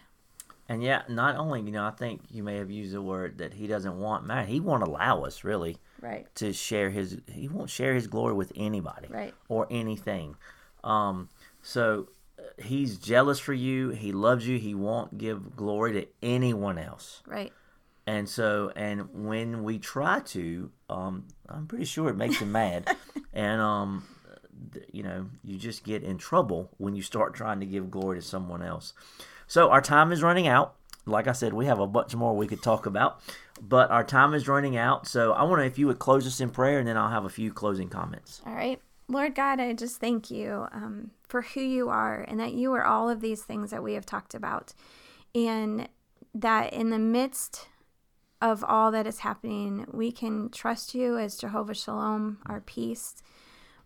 And 0.70 0.84
yeah, 0.84 1.04
not 1.08 1.38
only 1.38 1.62
you 1.62 1.72
know, 1.72 1.86
I 1.86 1.92
think 1.92 2.22
you 2.30 2.44
may 2.44 2.58
have 2.58 2.70
used 2.70 2.94
the 2.94 3.02
word 3.02 3.38
that 3.38 3.54
he 3.54 3.68
doesn't 3.68 3.98
want. 3.98 4.26
Man, 4.26 4.48
he 4.48 4.60
won't 4.60 4.84
allow 4.84 5.24
us 5.24 5.44
really 5.44 5.78
Right. 6.02 6.28
to 6.36 6.52
share 6.52 6.90
his. 6.90 7.18
He 7.32 7.48
won't 7.48 7.70
share 7.70 7.94
his 7.96 8.08
glory 8.08 8.34
with 8.34 8.52
anybody 8.56 9.08
Right. 9.10 9.34
or 9.48 9.66
anything. 9.72 10.36
Um, 10.84 11.30
so 11.62 12.10
he's 12.58 12.98
jealous 12.98 13.40
for 13.40 13.54
you. 13.54 13.90
He 13.92 14.12
loves 14.12 14.46
you. 14.48 14.60
He 14.60 14.76
won't 14.76 15.18
give 15.18 15.56
glory 15.56 15.94
to 15.94 16.08
anyone 16.22 16.78
else. 16.78 17.24
Right. 17.26 17.54
And 18.08 18.28
so, 18.28 18.72
and 18.74 19.14
when 19.14 19.64
we 19.64 19.80
try 19.80 20.22
to, 20.22 20.72
um, 20.90 21.26
I'm 21.50 21.68
pretty 21.68 21.84
sure 21.84 22.08
it 22.08 22.16
makes 22.16 22.38
him 22.38 22.54
mad. 22.54 22.96
and, 23.34 23.60
um, 23.60 24.08
you 24.94 25.04
know, 25.04 25.28
you 25.44 25.58
just 25.58 25.84
get 25.84 26.04
in 26.04 26.18
trouble 26.18 26.72
when 26.78 26.96
you 26.96 27.02
start 27.02 27.34
trying 27.34 27.60
to 27.60 27.66
give 27.66 27.92
glory 27.92 28.18
to 28.18 28.26
someone 28.26 28.64
else. 28.64 28.94
So, 29.46 29.70
our 29.70 29.82
time 29.82 30.14
is 30.14 30.24
running 30.24 30.48
out. 30.48 30.76
Like 31.06 31.28
I 31.28 31.34
said, 31.34 31.54
we 31.54 31.66
have 31.66 31.80
a 31.80 31.88
bunch 31.88 32.16
more 32.16 32.36
we 32.36 32.48
could 32.48 32.64
talk 32.64 32.86
about, 32.86 33.22
but 33.62 33.92
our 33.92 34.06
time 34.06 34.34
is 34.34 34.48
running 34.48 34.78
out. 34.78 35.06
So, 35.06 35.34
I 35.34 35.44
wonder 35.44 35.66
if 35.66 35.78
you 35.78 35.88
would 35.88 36.00
close 36.00 36.26
us 36.26 36.40
in 36.40 36.50
prayer 36.50 36.80
and 36.80 36.88
then 36.88 36.96
I'll 36.96 37.12
have 37.12 37.26
a 37.26 37.30
few 37.30 37.52
closing 37.52 37.90
comments. 37.90 38.42
All 38.46 38.54
right. 38.54 38.82
Lord 39.10 39.36
God, 39.36 39.60
I 39.60 39.74
just 39.74 40.00
thank 40.00 40.32
you 40.32 40.68
um, 40.72 41.12
for 41.28 41.42
who 41.42 41.62
you 41.62 41.90
are 41.90 42.22
and 42.22 42.40
that 42.40 42.54
you 42.54 42.74
are 42.74 42.86
all 42.86 43.10
of 43.10 43.20
these 43.20 43.44
things 43.44 43.72
that 43.72 43.84
we 43.84 43.94
have 43.94 44.06
talked 44.06 44.34
about. 44.34 44.74
And 45.36 45.90
that 46.34 46.74
in 46.74 46.90
the 46.90 47.00
midst 47.00 47.68
of 48.42 48.64
all 48.64 48.92
that 48.92 49.08
is 49.08 49.20
happening, 49.20 49.86
we 49.92 50.12
can 50.12 50.50
trust 50.50 50.94
you 50.94 51.18
as 51.18 51.38
Jehovah 51.38 51.74
Shalom, 51.74 52.40
our 52.46 52.62
peace. 52.62 53.16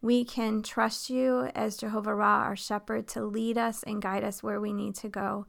We 0.01 0.25
can 0.25 0.63
trust 0.63 1.09
you 1.09 1.49
as 1.55 1.77
Jehovah 1.77 2.15
Ra, 2.15 2.41
our 2.43 2.55
shepherd, 2.55 3.07
to 3.09 3.23
lead 3.23 3.57
us 3.57 3.83
and 3.83 4.01
guide 4.01 4.23
us 4.23 4.41
where 4.41 4.59
we 4.59 4.73
need 4.73 4.95
to 4.95 5.09
go. 5.09 5.45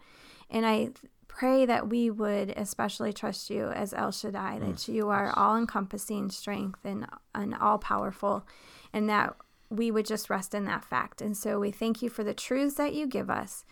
And 0.51 0.67
I 0.67 0.91
pray 1.27 1.65
that 1.65 1.89
we 1.89 2.11
would 2.11 2.51
especially 2.51 3.13
trust 3.13 3.49
you 3.49 3.69
as 3.69 3.95
El 3.95 4.13
Shaddai, 4.13 4.59
that 4.59 4.77
mm. 4.77 4.89
you 4.89 5.09
are 5.09 5.33
all 5.37 5.57
encompassing 5.57 6.31
strength 6.31 6.85
and, 6.85 7.07
and 7.35 7.55
all 7.55 7.79
powerful, 7.79 8.47
and 8.93 9.09
that 9.09 9.35
we 9.71 9.91
would 9.91 10.05
just 10.05 10.29
rest 10.29 10.55
in 10.55 10.67
that 10.67 10.85
fact. 10.85 11.23
And 11.23 11.35
so 11.35 11.59
we 11.59 11.71
thank 11.71 12.03
you 12.03 12.11
for 12.11 12.23
the 12.23 12.35
truths 12.35 12.75
that 12.75 12.95
you 12.95 13.07
give 13.07 13.31
us 13.31 13.65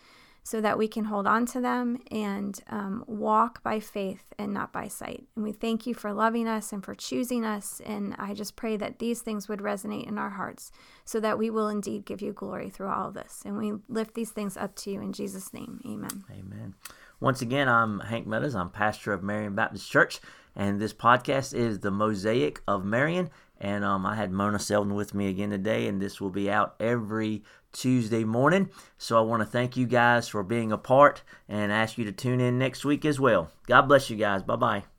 so 0.43 0.59
that 0.59 0.77
we 0.77 0.87
can 0.87 1.05
hold 1.05 1.27
on 1.27 1.45
to 1.45 1.61
them 1.61 1.99
and 2.09 2.59
um, 2.69 3.03
walk 3.07 3.61
by 3.63 3.79
faith 3.79 4.33
and 4.39 4.53
not 4.53 4.73
by 4.73 4.87
sight. 4.87 5.25
And 5.35 5.43
we 5.43 5.51
thank 5.51 5.85
you 5.85 5.93
for 5.93 6.11
loving 6.11 6.47
us 6.47 6.73
and 6.73 6.83
for 6.83 6.95
choosing 6.95 7.45
us. 7.45 7.81
And 7.85 8.15
I 8.17 8.33
just 8.33 8.55
pray 8.55 8.75
that 8.77 8.99
these 8.99 9.21
things 9.21 9.47
would 9.47 9.59
resonate 9.59 10.07
in 10.07 10.17
our 10.17 10.31
hearts 10.31 10.71
so 11.05 11.19
that 11.19 11.37
we 11.37 11.49
will 11.49 11.67
indeed 11.67 12.05
give 12.05 12.21
you 12.21 12.33
glory 12.33 12.69
through 12.69 12.89
all 12.89 13.09
of 13.09 13.13
this. 13.13 13.43
And 13.45 13.57
we 13.57 13.73
lift 13.87 14.15
these 14.15 14.31
things 14.31 14.57
up 14.57 14.75
to 14.77 14.91
you 14.91 15.01
in 15.01 15.13
Jesus' 15.13 15.53
name. 15.53 15.79
Amen. 15.85 16.23
Amen. 16.31 16.73
Once 17.19 17.43
again, 17.43 17.69
I'm 17.69 17.99
Hank 17.99 18.25
Meadows. 18.25 18.55
I'm 18.55 18.71
pastor 18.71 19.13
of 19.13 19.21
Marion 19.21 19.53
Baptist 19.53 19.91
Church, 19.91 20.19
and 20.55 20.81
this 20.81 20.91
podcast 20.91 21.53
is 21.53 21.79
the 21.79 21.91
Mosaic 21.91 22.61
of 22.67 22.83
Marion. 22.83 23.29
And 23.61 23.85
um, 23.85 24.07
I 24.07 24.15
had 24.15 24.31
Mona 24.31 24.57
Selden 24.57 24.95
with 24.95 25.13
me 25.13 25.29
again 25.29 25.51
today, 25.51 25.87
and 25.87 26.01
this 26.01 26.19
will 26.19 26.31
be 26.31 26.49
out 26.49 26.75
every 26.79 27.43
Tuesday 27.71 28.23
morning. 28.23 28.71
So 28.97 29.17
I 29.17 29.21
want 29.21 29.41
to 29.41 29.45
thank 29.45 29.77
you 29.77 29.85
guys 29.85 30.27
for 30.27 30.41
being 30.41 30.71
a 30.71 30.79
part 30.79 31.21
and 31.47 31.71
ask 31.71 31.97
you 31.97 32.05
to 32.05 32.11
tune 32.11 32.41
in 32.41 32.57
next 32.57 32.83
week 32.83 33.05
as 33.05 33.19
well. 33.19 33.51
God 33.67 33.83
bless 33.83 34.09
you 34.09 34.17
guys. 34.17 34.41
Bye 34.41 34.55
bye. 34.55 34.90